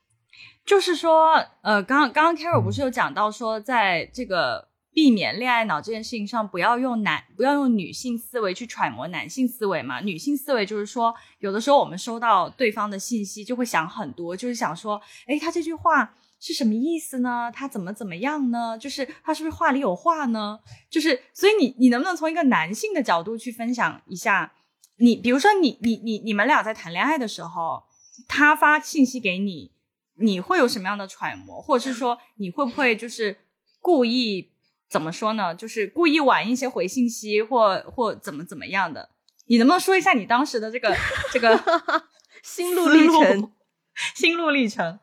[0.63, 1.33] 就是说，
[1.63, 9.99] 呃，刚刚刚 Carol 不是有讲到说，在这个避免恋爱脑这件事情上，不要用男不要用女性思维去揣摩男性思维嘛？
[10.01, 17.51] 女性思维就是说，有的时候我们收到对方的信息，就会想很多，就是想说，诶，他这句话是什么意思呢？
[17.51, 18.77] 他怎么怎么样呢？
[18.77, 20.59] 就是他是不是话里有话呢？
[20.91, 24.53] 就是，所以你你能不能从一个男性的角度去分享一下？
[25.01, 27.83] 你比如说你你你你们俩在谈恋爱的时候，
[28.27, 29.71] 他发信息给你，
[30.15, 33.37] 你会有什么样的揣摩，或者是说你会不会就是
[33.79, 34.51] 故意
[34.89, 35.55] 怎么说呢？
[35.55, 39.09] 就是故意晚一些回信息，或或怎么怎么样的？
[39.47, 40.95] 你能不能说一下你当时的这个
[41.31, 41.59] 这个
[42.43, 43.51] 心路历程
[44.15, 44.99] 心路历程？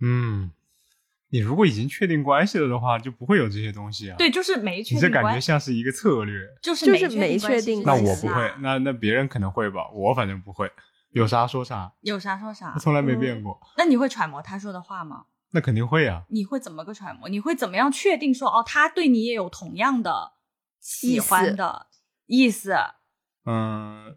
[0.00, 0.50] 嗯，
[1.32, 4.16] 你如果已经确定关系了的话，就不会有这些东西啊。
[4.18, 6.46] 对，就是没确你这感觉像是一个策略。
[6.62, 10.70] 就是就是没没确定那关系啊我不会，那那别人可能会吧，我反正不会，
[11.12, 12.76] 有啥说啥，有啥说啥。
[12.78, 13.58] 从来没变过。
[13.78, 15.24] 那你会揣摩他说的话吗？
[15.52, 17.30] 那肯定会啊，你会怎么个揣摩？
[17.30, 20.32] 你会怎么样确定说哦，他对你也有同样的
[20.80, 21.86] 喜欢的
[22.26, 22.76] 意思？
[23.46, 24.16] 嗯，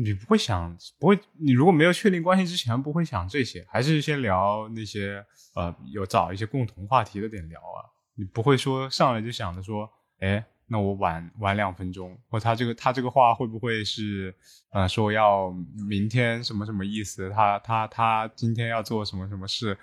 [0.00, 5.24] 你不会想，不会，你如果没有确定关系之前，不会想这些，还是先聊那些
[5.56, 7.82] 呃，有找一些共同话题的点聊啊。
[8.14, 9.90] 你不会说上来就想着说，
[10.20, 14.32] 哎，那我晚晚两分钟，或他这个他这个话会不会是
[14.70, 15.50] 呃说要
[15.88, 17.28] 明天什么什么意思？
[17.30, 19.76] 他他他今天要做什么什么事？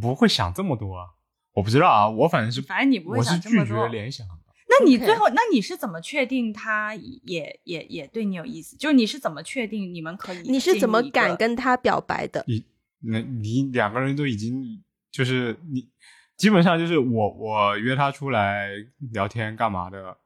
[0.00, 1.06] 不会想这么多啊。
[1.54, 4.34] 我不知道啊，我反正是反正你不会我是想这么多拒绝联想的。
[4.68, 8.76] 那你最后那你是怎么确定他也也也对你有意思？
[8.76, 10.50] 就是你是怎么确定你们可以？
[10.50, 11.36] 你是怎么敢？
[11.36, 12.44] 跟他表白的？
[12.48, 12.64] 你
[13.00, 15.88] 那你两个人都已经就是你
[16.36, 18.70] 基本上就是我我约他出来
[19.12, 20.18] 聊天干嘛的，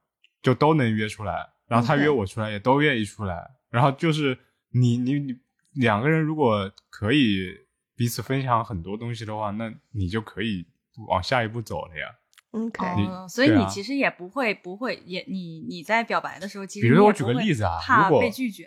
[0.43, 4.36] 就都能约出来，然后他约我出来也都愿意出来，然后就是
[4.70, 5.36] 你你你
[5.74, 7.47] 两个人如果可以
[7.95, 10.66] 彼此分享很多东西的话，那你就可以
[11.09, 12.07] 往下一步走了呀。
[12.53, 12.84] OK，
[13.28, 18.66] 所以你其实也不会不会也你你在表白的时候，其实比如说我举个例子啊怕如果被拒绝。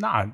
[0.00, 0.30] 那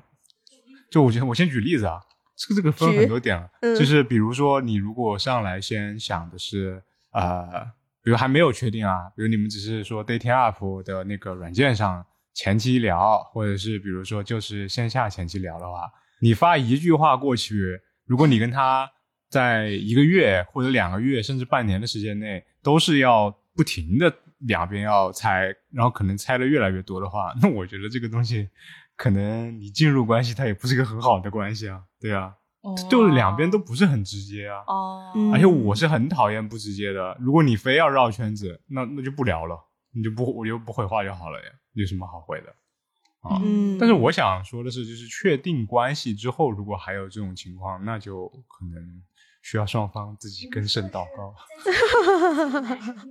[0.91, 1.99] 就我先我先举例子啊，
[2.35, 3.75] 这个这个分很多点了，嗯。
[3.75, 7.63] 就是比如说你如果上来先想的是呃，
[8.03, 15.89] 比如还没有确定啊，比如你们只是说 dating app 的那个软件上前期聊，或者是比如说就是线下前期聊的话，
[16.21, 18.89] 你发一句话过去，如果你跟他
[19.29, 28.47] 在一个月或者两个月甚至半年的时间内都是要不停的两边要猜，然后可能猜的越来越多的话，那我觉得这个东西
[28.95, 32.33] 可能你进入关系它也不是一个很好的关系啊，对啊，
[32.89, 34.63] 就是两边都不是很直接啊。
[34.67, 39.57] 哦，嗯而且我是很讨厌不直接的，如果你非要绕圈子，那那就不聊了，
[39.91, 42.49] 你就不我就不回话就好了呀，有什么好回的
[43.21, 43.39] 啊？
[43.43, 49.01] 嗯，但是我想说的是，就是确定关系之后，如果还有这种情况，那就可能
[49.47, 51.33] 需要双方自己更胜祷告。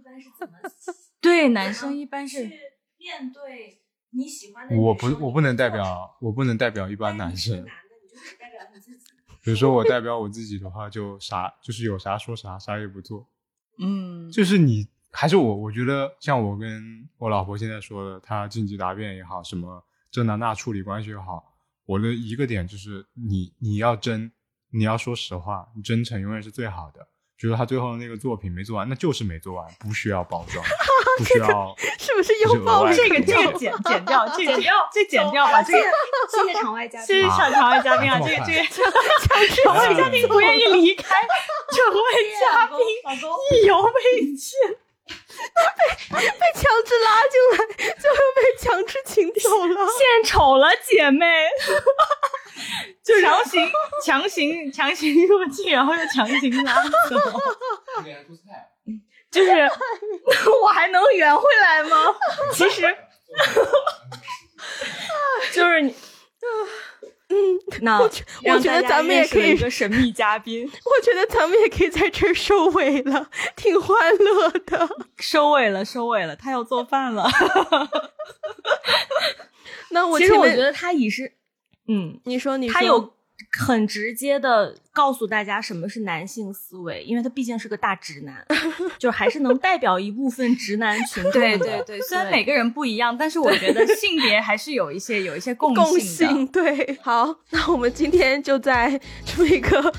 [1.18, 2.44] 对，男生一般是
[2.98, 3.80] 面对
[4.10, 7.64] 你喜欢的我不我不能代表我不能代表一般男生，
[9.42, 13.26] 比如说我代表我自己的话，就啥就是有啥说啥，啥也不做。
[13.78, 21.56] 嗯，就是你还是我，我觉得像我跟我老婆现在说的，她晋级答辩也好，什么这那那处理关系也好，
[21.86, 24.30] 我的一个点就是你你要真，
[24.72, 27.08] 你要说实话，你真诚永远是最好的。
[27.38, 30.64] 觉得他最后那个作品没做完，那就是没做完，不需要包装，
[31.18, 31.76] 不需要。
[31.98, 35.62] 是不是又爆这个这个剪剪掉，这剪掉，这剪掉吧。
[35.62, 38.18] 这个谢谢场外嘉宾，谢谢场外嘉宾啊！
[38.18, 38.62] 这个这个
[39.64, 42.00] 场外嘉宾不愿意离开，场外
[42.40, 42.78] 嘉宾
[43.52, 44.56] 意犹未尽，
[45.06, 47.56] 被 被强制拉进来，
[48.00, 51.26] 就又被强制请走了， 献丑了，姐妹。
[53.04, 53.70] 就强行
[54.04, 57.16] 强行强行入境，然后又强行拉走。
[59.30, 59.50] 就是
[60.62, 62.14] 我还能圆回来吗？
[62.52, 62.96] 其实
[65.52, 65.94] 就是你，
[67.28, 67.36] 嗯，
[67.82, 68.08] 那我
[68.44, 70.64] 我觉得咱们也可以一个神秘嘉宾。
[70.64, 74.88] 我觉得咱们也可以在这儿收尾了，挺欢乐的。
[75.18, 77.28] 收尾了，收尾了，他要做饭了。
[79.90, 81.32] 那我其实我觉得他已是。
[81.88, 83.12] 嗯，你说你他有
[83.58, 88.44] 很直接的告诉大家什么是男性思维，因为他毕竟是个大直男，
[88.98, 91.32] 就还是能代表一部分直男群众。
[91.32, 96.46] 对对对，虽然每个人不一样，但是我觉得性别还是有一些有一些 共性。
[96.48, 99.92] 对，好，那我们今天就在这么一个。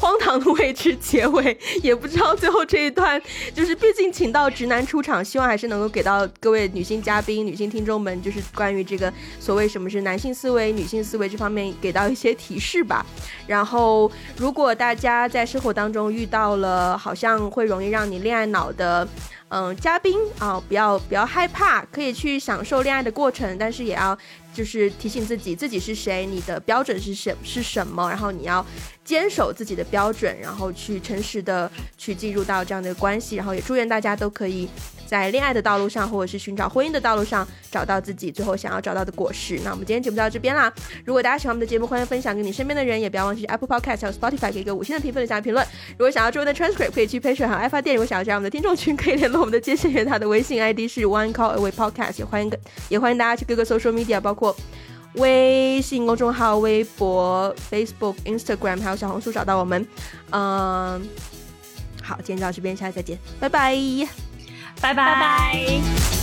[0.00, 3.20] 荒唐的位置结尾， 也不知道最后这一段，
[3.54, 13.04] 就是毕竟请到直男出场，希望还是能够给到各位女性嘉宾、女性听众们，就是关于这个所谓什么是男性思维、女性思维这方面给到一些提示吧。
[13.46, 19.06] 然后，如果大家在生活当中遇到了好像会容易让你恋爱脑的，
[19.48, 24.16] 嗯，嘉宾啊，不要不要害怕，可以去享受恋爱的过程，但是也要。
[24.52, 28.64] 就是提醒自己，自己是谁，你的标准是什是什么，然后你要
[29.04, 34.68] 坚守自己的标准，然后去诚实的去进入到这样的关系，然后也祝愿大家都可以。
[35.06, 39.58] 在恋爱的道路上，或者是寻找婚姻的道路上，找到自己最后想要找到的果实。
[39.64, 40.72] 那我们今天节目就到这边啦。
[41.04, 45.66] 如果大家喜欢我们的节目，欢迎分享给你身边的人，也不要忘记 Apple Podcast 还有 Spotify 给一个五星的评分的下评论。
[45.98, 47.96] 如果想要中文的 transcript，可以去 Patreon 和爱发电。
[47.96, 52.20] 如果想要加入我们的听众群，可以联络我们的接线员，他的微信 ID 是 One Call Away Podcast。
[52.20, 52.52] 也欢迎
[52.88, 54.39] 也欢迎大家去各个 social media，包括
[55.14, 59.86] 微信公众号、微博、Facebook、Instagram，还有小红书找到我们。
[60.30, 61.08] 嗯，
[62.02, 63.76] 好，今天就到这边，下次再见，拜拜。
[64.80, 66.19] 拜拜。